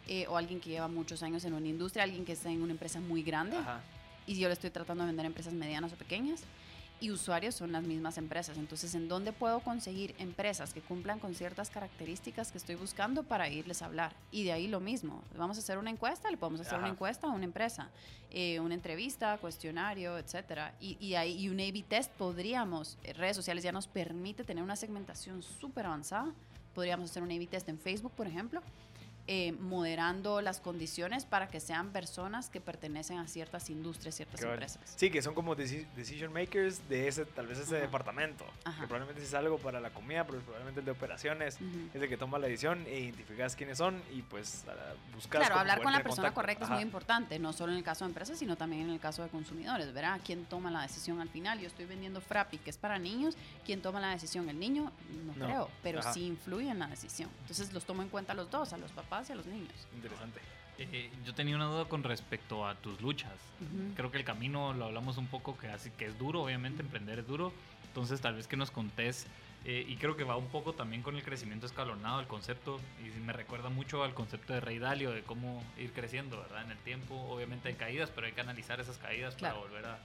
[0.08, 2.74] eh, o alguien que lleva muchos años en una industria, alguien que está en una
[2.74, 3.82] empresa muy grande Ajá.
[4.28, 6.42] y yo le estoy tratando de vender a empresas medianas o pequeñas.
[7.02, 8.58] Y usuarios son las mismas empresas.
[8.58, 13.50] Entonces, ¿en dónde puedo conseguir empresas que cumplan con ciertas características que estoy buscando para
[13.50, 14.16] irles a hablar?
[14.32, 15.22] Y de ahí lo mismo.
[15.38, 16.94] Vamos a hacer una encuesta, le podemos hacer una Ajá.
[16.94, 17.90] encuesta a una empresa,
[18.32, 20.74] eh, una entrevista, cuestionario, etcétera.
[20.80, 24.64] Y, y ahí y un A/B test podríamos, eh, redes sociales ya nos permite tener
[24.64, 26.32] una segmentación súper avanzada.
[26.74, 28.62] Podríamos hacer un A/B test en Facebook, por ejemplo,
[29.28, 34.94] eh, moderando las condiciones para que sean personas que pertenecen a ciertas industrias, ciertas empresas.
[34.96, 37.86] Sí, que son como deci- decision makers de ese, tal vez ese Ajá.
[37.86, 38.46] departamento.
[38.66, 38.82] Ajá.
[38.82, 41.58] Que probablemente es algo para la comida, pero probablemente el de operaciones
[41.94, 44.64] es el que toma la decisión e identificas quiénes son y pues
[45.14, 45.40] buscas.
[45.42, 46.36] Claro, hablar con la persona contacto.
[46.36, 49.00] correcta es muy importante, no solo en el caso de empresas, sino también en el
[49.00, 50.20] caso de consumidores, ¿verdad?
[50.24, 51.60] ¿Quién toma la decisión al final?
[51.60, 54.48] Yo estoy vendiendo Frappi, que es para niños, ¿quién toma la decisión?
[54.50, 54.92] ¿El niño?
[55.26, 55.46] No, No.
[55.46, 57.30] creo, pero sí influye en la decisión.
[57.42, 59.72] Entonces los tomo en cuenta los dos, a los papás y a los niños.
[59.96, 60.40] Interesante.
[60.78, 63.32] Eh, yo tenía una duda con respecto a tus luchas.
[63.62, 63.94] Ujú.
[63.96, 67.20] Creo que el camino lo hablamos un poco que así que es duro, obviamente emprender
[67.20, 67.54] es duro.
[67.88, 69.26] Entonces tal vez que nos contés
[69.64, 73.18] eh, y creo que va un poco también con el crecimiento escalonado el concepto y
[73.22, 76.64] me recuerda mucho al concepto de Rey Dalio de cómo ir creciendo, ¿verdad?
[76.66, 79.56] En el tiempo, obviamente hay caídas, pero hay que analizar esas caídas Claro.
[79.62, 80.00] para volver a,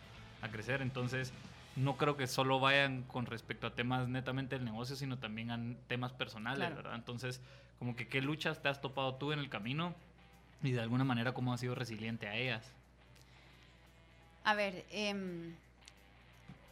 [0.46, 0.82] a crecer.
[0.82, 1.32] Entonces
[1.80, 5.58] no creo que solo vayan con respecto a temas netamente del negocio, sino también a
[5.88, 6.76] temas personales, Claro.
[6.76, 6.94] ¿verdad?
[6.94, 7.40] Entonces,
[7.78, 9.94] como que qué luchas te has topado tú en el camino
[10.62, 12.64] y de alguna manera cómo has sido resiliente a ellas.
[14.44, 15.54] A ver, em,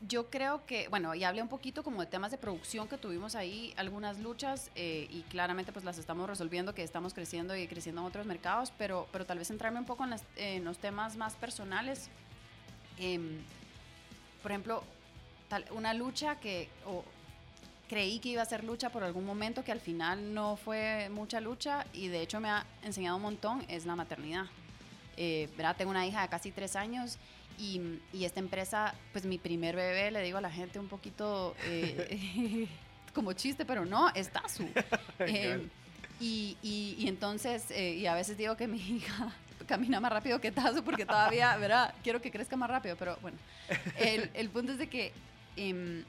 [0.06, 3.34] yo creo que, bueno, ya hablé un poquito como de temas de producción que tuvimos
[3.34, 8.00] ahí, algunas luchas eh, y claramente pues las estamos resolviendo, que estamos creciendo y creciendo
[8.02, 11.16] en otros mercados, pero, pero tal vez centrarme un poco en, las- en los temas
[11.16, 12.08] más personales.
[12.98, 13.38] Em,
[14.42, 14.84] por ejemplo,
[15.48, 17.04] tal- una lucha que o,
[17.88, 21.40] creí que iba a ser lucha por algún momento, que al final no fue mucha
[21.40, 24.44] lucha y de hecho me ha enseñado un montón, es la maternidad.
[25.16, 25.74] Eh, ¿verdad?
[25.76, 27.18] Tengo una hija de casi tres años
[27.60, 27.80] Y,
[28.12, 32.68] y esta empresa, pues mi primer bebé, le digo a la gente un poquito eh,
[33.14, 34.68] como chiste, pero no, es Tazu.
[35.20, 35.66] Eh,
[36.20, 39.32] y, y, y, entonces, eh, y a veces digo que mi hija
[39.66, 41.92] camina más rápido que Tazo porque todavía, ¿verdad?
[42.04, 43.38] Quiero que crezca más rápido, pero bueno.
[43.98, 45.12] El, el punto es de que
[45.58, 46.04] eh,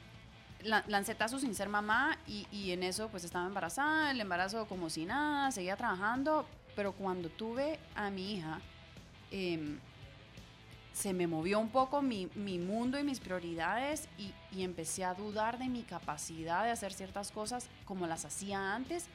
[0.62, 4.90] lancé Tazo sin ser mamá y, y, en eso pues estaba embarazada, el embarazo como
[4.90, 6.46] si nada, seguía trabajando,
[6.76, 8.60] pero cuando tuve a mi hija,
[9.30, 9.76] eh,
[10.92, 15.58] se me movió un poco mi, mi mundo y mis prioridades y empecé a dudar
[15.58, 19.06] de mi capacidad de hacer ciertas cosas como las hacía antes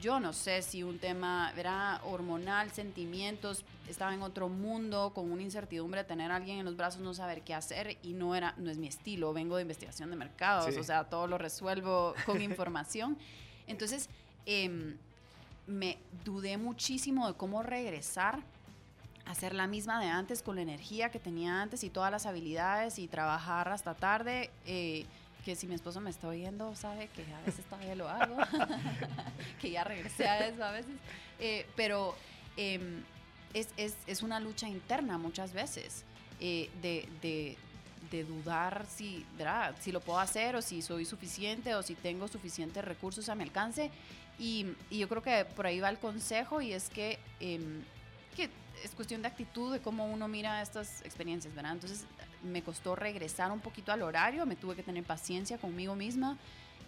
[0.00, 5.42] yo no sé si un tema era hormonal, sentimientos, estaba en otro mundo con una
[5.42, 8.54] incertidumbre de tener a alguien en los brazos, no saber qué hacer y no era
[8.56, 10.80] no es mi estilo, vengo de investigación de mercados, sí.
[10.80, 13.16] o sea, todo lo resuelvo con información.
[13.66, 14.08] Entonces,
[14.44, 14.96] eh,
[15.66, 18.40] me dudé muchísimo de cómo regresar
[19.24, 22.26] a ser la misma de antes con la energía que tenía antes y todas las
[22.26, 24.50] habilidades y trabajar hasta tarde.
[24.66, 25.04] Eh,
[25.46, 28.36] que si mi esposo me está oyendo, sabe que a veces todavía lo hago,
[29.60, 30.96] que ya regresé a eso a veces,
[31.38, 32.16] eh, pero
[32.56, 32.80] eh,
[33.54, 36.02] es, es, es, una lucha interna muchas veces
[36.40, 37.56] eh, de, de,
[38.10, 39.76] de, dudar si, ¿verdad?
[39.80, 43.44] si lo puedo hacer o si soy suficiente o si tengo suficientes recursos a mi
[43.44, 43.92] alcance.
[44.40, 47.84] Y, y yo creo que por ahí va el consejo y es que, em,
[48.34, 48.50] que
[48.82, 51.74] es cuestión de actitud, de cómo uno mira estas experiencias, ¿verdad?
[51.74, 52.04] Entonces,
[52.46, 56.36] me costó regresar un poquito al horario, me tuve que tener paciencia conmigo misma.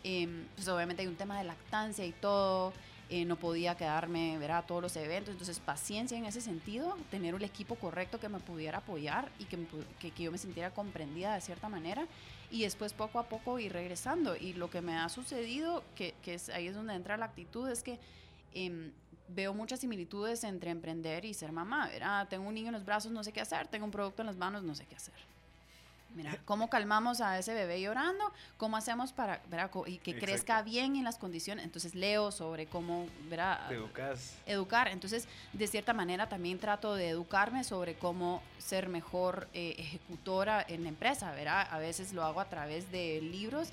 [0.04, 2.72] Eh, pues obviamente hay un tema de lactancia y todo,
[3.11, 7.34] eh, no podía quedarme ver a todos los eventos, entonces paciencia en ese sentido, tener
[7.34, 9.59] un equipo correcto que me pudiera apoyar y que,
[9.98, 12.06] que, yo me sintiera comprendida de cierta manera
[12.50, 14.36] y después poco a poco ir regresando.
[14.36, 17.68] Y lo que me ha sucedido, que, que es, ahí es donde entra la actitud,
[17.68, 17.98] es que...
[18.54, 18.92] Eh,
[19.28, 21.88] veo muchas similitudes entre emprender y ser mamá.
[21.88, 22.26] ¿verdad?
[22.28, 23.68] Tengo un niño en los brazos, no sé qué hacer.
[23.68, 25.14] Tengo un producto en las manos, no sé qué hacer.
[26.18, 28.32] Mira, ¿cómo calmamos a ese bebé llorando?
[28.56, 29.70] ¿Cómo hacemos para ¿verdad?
[29.86, 30.26] y que Exacto.
[30.26, 31.64] crezca bien en las condiciones?
[31.64, 33.72] Entonces leo sobre cómo ¿verdad?
[33.72, 34.34] Educas.
[34.44, 34.88] educar.
[34.88, 40.82] Entonces, de cierta manera también trato de educarme sobre cómo ser mejor eh, ejecutora en
[40.82, 41.30] la empresa.
[41.30, 41.68] ¿verdad?
[41.70, 43.68] A veces lo hago a través de libros,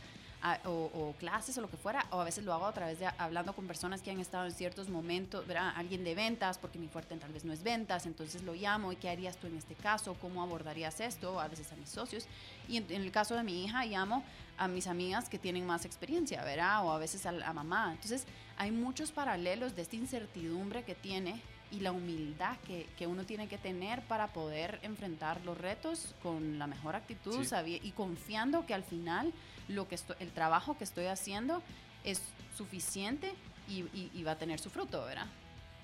[0.45, 2.99] a, o, o, clases o lo que fuera, o a veces lo hago a través
[2.99, 5.73] de hablando con personas que han estado en ciertos momentos, ¿verdad?
[5.75, 8.95] Alguien de ventas, porque mi fuerte tal vez no es ventas, entonces lo llamo y
[8.95, 12.27] qué harías tú en este caso, cómo abordarías esto, a veces a mis socios.
[12.67, 14.23] Y en, en el caso de mi hija, llamo
[14.59, 16.85] a mis amigas que tienen más experiencia, ¿verdad?
[16.85, 17.93] O a veces a, a mamá.
[17.93, 18.27] Entonces,
[18.57, 21.41] hay muchos paralelos de esta incertidumbre que tiene
[21.71, 26.59] y la humildad que, que, uno tiene que tener para poder enfrentar los retos con
[26.59, 27.79] la mejor actitud sí.
[27.81, 29.33] y confiando que al final
[29.68, 31.61] lo que estoy, el trabajo que estoy haciendo
[32.03, 32.22] es
[32.57, 33.34] suficiente
[33.68, 35.28] y, y, y va a tener su fruto, ¿verdad?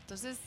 [0.01, 0.37] Entonces,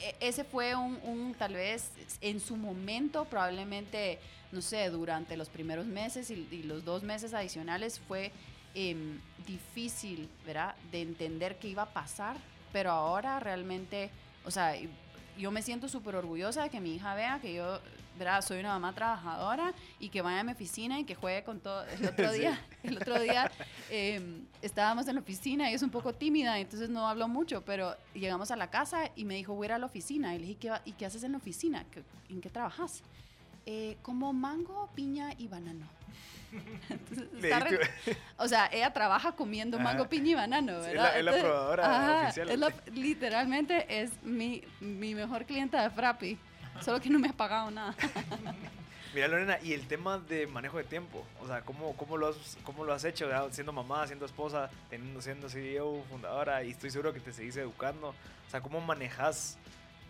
[0.00, 1.90] e, ese fue un, un, tal vez
[2.20, 4.18] en su momento, probablemente,
[4.52, 8.32] no sé, durante los primeros meses y, y los dos meses adicionales fue
[8.74, 8.96] eh,
[9.46, 10.74] difícil, ¿verdad?
[10.90, 12.36] De entender qué iba a pasar,
[12.72, 14.10] pero ahora realmente
[14.46, 14.74] o sea,
[15.36, 17.80] yo me siento súper orgullosa de que mi hija vea que yo,
[18.18, 18.42] ¿verdad?
[18.42, 21.84] Soy una mamá trabajadora y que vaya a mi oficina y que juegue con todo.
[21.84, 22.88] El otro día, sí.
[22.88, 23.50] el otro día
[23.90, 27.94] eh, estábamos en la oficina y es un poco tímida, entonces no hablo mucho, pero
[28.14, 30.34] llegamos a la casa y me dijo, voy a ir a la oficina.
[30.34, 31.84] Y le dije, ¿qué, ¿y qué haces en la oficina?
[32.28, 33.02] ¿En qué trabajas?
[33.66, 35.86] Eh, como mango, piña y banano.
[36.88, 37.90] Entonces,
[38.36, 40.10] o sea, ella trabaja comiendo mango, Ajá.
[40.10, 41.12] piña y banano, ¿verdad?
[41.12, 42.50] Sí, es, la, es la, probadora Ajá, oficial.
[42.50, 46.38] Es la, literalmente es mi, mi mejor clienta de Frappi,
[46.82, 47.94] solo que no me ha pagado nada.
[49.14, 52.58] Mira, Lorena, y el tema de manejo de tiempo, o sea, ¿cómo, cómo, lo, has,
[52.64, 53.26] cómo lo has hecho?
[53.26, 53.48] ¿verdad?
[53.50, 58.08] Siendo mamá, siendo esposa, teniendo, siendo CEO, fundadora, y estoy seguro que te seguís educando.
[58.08, 59.56] O sea, ¿cómo manejas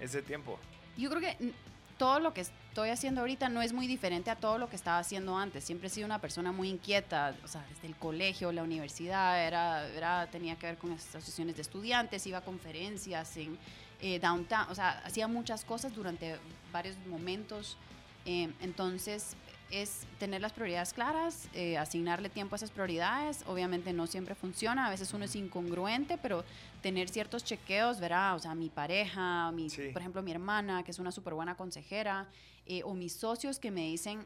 [0.01, 0.59] ese tiempo?
[0.97, 1.53] Yo creo que
[1.99, 4.99] todo lo que estoy haciendo ahorita no es muy diferente a todo lo que estaba
[4.99, 5.65] haciendo antes.
[5.65, 9.87] Siempre he sido una persona muy inquieta, o sea, desde el colegio, la universidad, era,
[9.89, 13.57] era tenía que ver con asociaciones de estudiantes, iba a conferencias en
[14.01, 16.37] eh, downtown, o sea, hacía muchas cosas durante
[16.73, 17.77] varios momentos.
[18.25, 19.37] Eh, entonces,
[19.71, 23.43] es tener las prioridades claras, eh, asignarle tiempo a esas prioridades.
[23.47, 26.45] Obviamente no siempre funciona, a veces uno es incongruente, pero
[26.83, 29.89] tener ciertos chequeos, verá, o sea, mi pareja, mi, sí.
[29.93, 32.29] por ejemplo, mi hermana, que es una súper buena consejera,
[32.67, 34.25] eh, o mis socios que me dicen,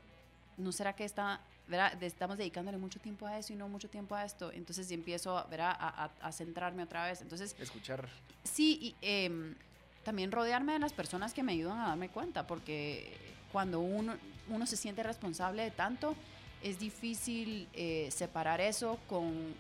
[0.59, 1.41] ¿no será que está,
[2.01, 4.53] estamos dedicándole mucho tiempo a eso y no mucho tiempo a esto?
[4.53, 7.21] Entonces empiezo, a, a, a centrarme otra vez.
[7.23, 8.09] Entonces, escuchar.
[8.45, 9.55] Sí, y eh,
[10.05, 13.17] también rodearme de las personas que me ayudan a darme cuenta, porque
[13.53, 14.17] cuando uno,
[14.49, 16.15] uno se siente responsable de tanto,
[16.63, 19.55] es difícil eh, separar eso con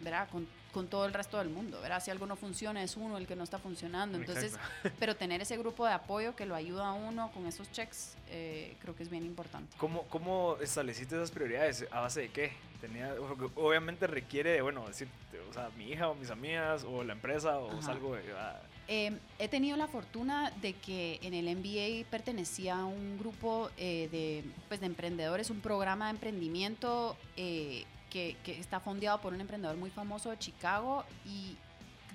[0.00, 0.28] ¿verdad?
[0.30, 2.02] Con, con todo el resto del mundo, ¿verdad?
[2.02, 4.18] Si algo no funciona, es uno el que no está funcionando.
[4.18, 4.90] Entonces, Exacto.
[4.98, 8.76] pero tener ese grupo de apoyo que lo ayuda a uno con esos checks, eh,
[8.80, 9.76] creo que es bien importante.
[9.78, 11.86] ¿Cómo, ¿Cómo estableciste esas prioridades?
[11.90, 12.52] ¿A base de qué?
[12.80, 13.14] Tenía,
[13.56, 15.08] obviamente requiere, de, bueno, decir,
[15.50, 17.82] o sea, mi hija o mis amigas o la empresa o Ajá.
[17.82, 18.22] salgo de...
[18.36, 23.70] ah, Eh, he tenido la fortuna de que en el MBA pertenecía a un grupo
[23.76, 29.32] eh, de, pues, de emprendedores, un programa de emprendimiento eh, que, que está fondeado por
[29.32, 31.56] un emprendedor muy famoso de Chicago y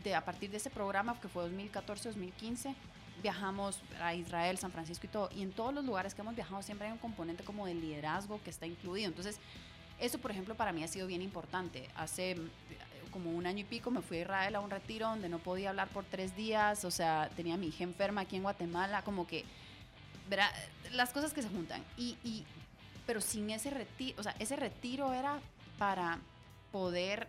[0.04, 2.76] de, a partir de ese programa, que fue 2014-2015,
[3.24, 5.30] viajamos a Israel, San Francisco y todo.
[5.36, 8.40] Y en todos los lugares que hemos viajado siempre hay un componente como de liderazgo
[8.44, 9.08] que está incluido.
[9.08, 9.40] Entonces,
[10.00, 11.90] eso, por ejemplo, para mí ha sido bien importante.
[11.96, 12.38] Hace eh,
[13.12, 15.70] como un año y pico me fui a Israel a un retiro donde no podía
[15.70, 19.26] hablar por tres días, o sea, tenía a mi hija enferma aquí en Guatemala, como
[19.26, 19.46] que,
[20.30, 20.52] verá,
[20.92, 21.82] las cosas que se juntan.
[21.98, 22.44] Y, y-
[23.08, 25.40] pero sin ese retiro, o sea, ese retiro era
[25.78, 26.20] para
[26.72, 27.28] poder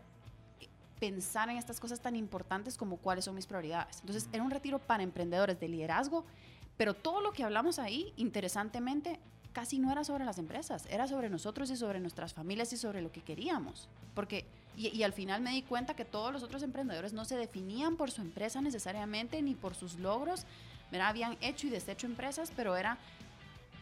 [1.00, 4.00] pensar en estas cosas tan importantes como cuáles son mis prioridades.
[4.00, 6.24] Entonces, era un retiro para emprendedores de liderazgo,
[6.76, 9.18] pero todo lo que hablamos ahí, interesantemente,
[9.52, 13.02] casi no era sobre las empresas, era sobre nosotros y sobre nuestras familias y sobre
[13.02, 13.88] lo que queríamos.
[14.14, 14.44] Porque,
[14.76, 17.96] y, y al final me di cuenta que todos los otros emprendedores no se definían
[17.96, 20.46] por su empresa necesariamente ni por sus logros,
[21.00, 22.98] habían hecho y deshecho empresas, pero era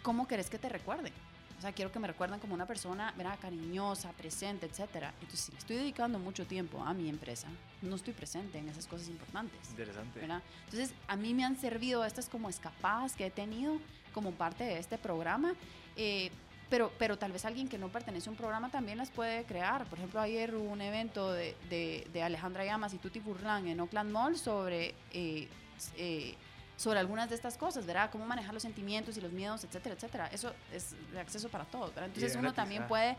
[0.02, 1.12] cómo querés que te recuerden.
[1.58, 3.38] O sea, quiero que me recuerden como una persona, ¿verdad?
[3.40, 5.14] Cariñosa, presente, etcétera.
[5.20, 7.48] Entonces, si le estoy dedicando mucho tiempo a mi empresa,
[7.82, 9.70] no estoy presente en esas cosas importantes.
[9.70, 10.20] interesante.
[10.20, 10.42] ¿verdad?
[10.64, 13.78] Entonces, a mí me han servido estas como escapadas que he tenido
[14.12, 15.54] como parte de este programa,
[15.96, 16.30] eh,
[16.70, 19.84] pero, pero tal vez alguien que no pertenece a un programa también las puede crear.
[19.86, 23.80] Por ejemplo, ayer hubo un evento de, de, de Alejandra Llamas y Tuti Furlan en
[23.80, 25.48] Oakland Mall sobre, eh,
[25.96, 26.34] eh,
[26.76, 28.10] sobre algunas de estas cosas, ¿verdad?
[28.10, 30.26] Cómo manejar los sentimientos y los miedos, etcétera, etcétera.
[30.32, 32.06] Eso es de acceso para todos, ¿verdad?
[32.06, 32.88] Entonces, uno gratis, también ah.
[32.88, 33.16] puede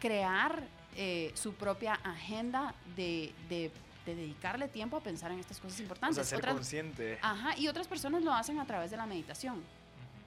[0.00, 0.62] crear
[0.96, 3.70] eh, su propia agenda de, de,
[4.06, 6.16] de dedicarle tiempo a pensar en estas cosas O importantes.
[6.16, 7.18] sea, ser Otras- consciente.
[7.22, 9.62] Ajá, y otras personas lo hacen a través de la meditación.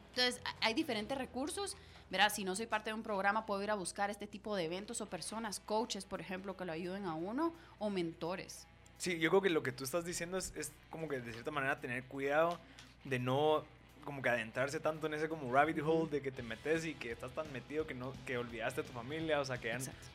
[0.10, 1.78] Entonces, hay diferentes recursos.
[2.10, 4.66] Verás, si no soy parte de un programa, puedo ir a buscar este tipo de
[4.66, 8.68] eventos o personas, coaches, por ejemplo, que lo ayuden a uno, o mentores.
[9.02, 11.50] Sí, yo creo que lo que tú estás diciendo es, es como que de cierta
[11.50, 12.60] manera tener cuidado
[13.04, 13.64] de no
[14.06, 17.12] como que adentrarse tanto en ese como rabbit hole de que te metes y que
[17.12, 19.72] estás tan metido que no que olvidaste a tu familia, o sea, que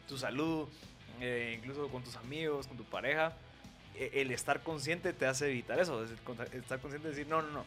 [0.06, 0.68] tu salud,
[1.20, 3.32] eh, incluso con tus amigos, con tu pareja,
[3.96, 6.12] eh, el estar consciente te hace evitar eso, es
[6.52, 7.64] estar consciente de decir, no, no, no.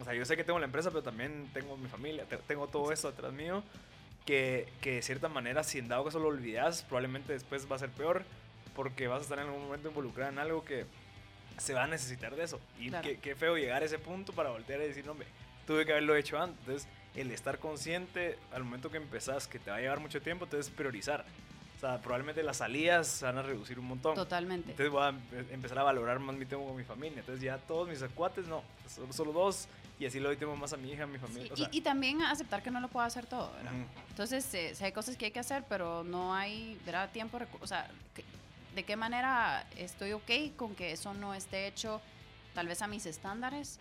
[0.00, 2.68] O sea, yo sé que tengo la empresa, pero también tengo mi familia, te- tengo
[2.68, 3.62] todo esto atrás mío,
[4.24, 7.80] que, que de cierta manera, si en dado caso lo olvidas, probablemente después va a
[7.80, 8.24] ser peor,
[8.78, 10.86] porque vas a estar en algún momento involucrado en algo que
[11.56, 12.60] se va a necesitar de eso.
[12.78, 13.08] Y Claro.
[13.08, 15.26] qué, qué feo llegar a ese punto para voltear y decir, no, hombre,
[15.66, 16.60] tuve que haberlo hecho antes.
[16.60, 20.44] Entonces, el estar consciente al momento que empezás, que te va a llevar mucho tiempo,
[20.44, 21.24] entonces priorizar.
[21.76, 24.14] O sea, probablemente las salidas se van a reducir un montón.
[24.14, 24.70] Totalmente.
[24.70, 27.18] Entonces voy a empe- empezar a valorar más mi tiempo con mi familia.
[27.18, 29.66] Entonces ya todos mis acuates, no, solo, solo dos.
[29.98, 31.50] Y así le doy tiempo más a mi hija, a mi Sí, familia.
[31.52, 33.72] o y, sea, y también aceptar que no lo puedo hacer todo, ¿verdad?
[33.72, 33.84] ujú.
[34.10, 37.10] Entonces, eh, sí hay cosas que hay que hacer, pero no hay, ¿verdad?
[37.10, 38.22] Tiempo, o sea, que-
[38.78, 42.00] ¿de qué manera estoy ok con que eso no esté hecho
[42.54, 43.78] tal vez a mis estándares?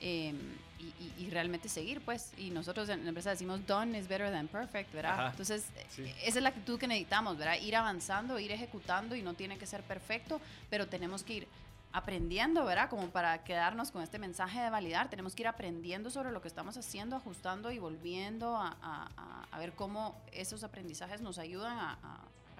[0.00, 0.32] eh,
[0.78, 2.32] y, y- y realmente seguir, pues.
[2.38, 5.12] Y nosotros en la empresa decimos, done is better than perfect, ¿verdad?
[5.14, 6.04] Ajá, Entonces, sí.
[6.22, 7.56] esa es la actitud que necesitamos, ¿verdad?
[7.60, 10.40] Ir avanzando, ir ejecutando y no tiene que ser perfecto,
[10.70, 11.48] pero tenemos que ir
[11.92, 12.88] aprendiendo, ¿verdad?
[12.90, 16.46] Como para quedarnos con este mensaje de validar, tenemos que ir aprendiendo sobre lo que
[16.48, 21.98] estamos haciendo, ajustando y volviendo a, a- a- ver cómo esos aprendizajes nos ayudan a-
[22.04, 22.18] a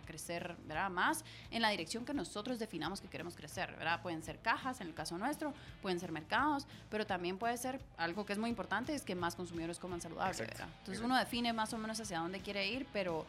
[0.08, 0.90] crecer, ¿verdad?
[0.90, 4.00] Más en la dirección que nosotros definamos que queremos crecer, ¿verdad?
[4.00, 5.52] Pueden ser cajas, en el caso nuestro,
[5.82, 9.36] pueden ser mercados, pero también puede ser algo que es muy importante, es que más
[9.36, 10.68] consumidores coman saludable, Exacto, ¿verdad?
[10.68, 11.06] Entonces exacto.
[11.06, 13.26] uno define más o menos hacia dónde quiere ir, pero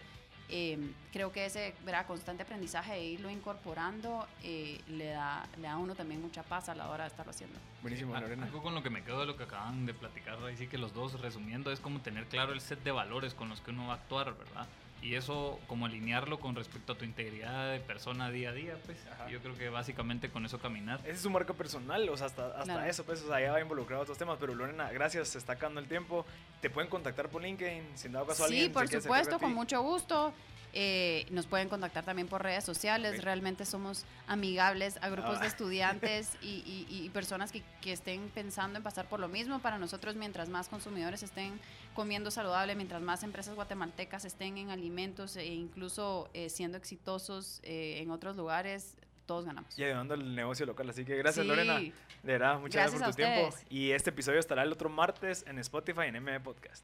[0.51, 2.07] eh, creo que ese ¿verdad?
[2.07, 6.69] constante aprendizaje de irlo incorporando eh, le, da, le da a uno también mucha paz
[6.69, 7.59] a la hora de estarlo haciendo.
[7.83, 8.45] Buenísimo, Lorena.
[8.45, 10.79] Algo con lo que me quedo de lo que acaban de platicar, ahí sí que
[10.79, 13.87] los dos resumiendo, es como tener claro el set de valores con los que uno
[13.87, 14.65] va a actuar, ¿verdad?
[15.01, 18.97] Y eso, como alinearlo con respecto a tu integridad de persona día a día, pues
[19.13, 19.29] Ajá.
[19.29, 20.99] yo creo que básicamente con eso caminar.
[21.03, 22.83] Esa es su marca personal, o sea, hasta, hasta Claro.
[22.83, 25.79] eso, pues, o sea, ya va involucrado otros temas, pero Lorena, gracias, se está acabando
[25.79, 26.25] el tiempo.
[26.61, 30.33] Te pueden contactar por LinkedIn, sin dado caso Sí, alguien por supuesto, con mucho gusto.
[30.73, 33.23] Eh, nos pueden contactar también por redes sociales.
[33.23, 35.41] Realmente somos amigables a grupos Ah.
[35.41, 39.59] de estudiantes y, y- y personas que, que estén pensando en pasar por lo mismo.
[39.59, 41.59] Para nosotros, mientras más consumidores estén
[41.95, 47.99] comiendo saludable, mientras más empresas guatemaltecas estén en alimentos e incluso eh, siendo exitosos eh,
[48.01, 48.95] en otros lugares,
[49.25, 49.77] todos ganamos.
[49.77, 51.47] Y ayudando al negocio local, así que gracias Sí.
[51.47, 51.93] Lorena, de
[52.23, 53.15] verdad, muchas gracias, Gracias por tu
[53.57, 53.57] tiempo.
[53.69, 56.83] Y este episodio estará el otro martes en Spotify en MB Podcast.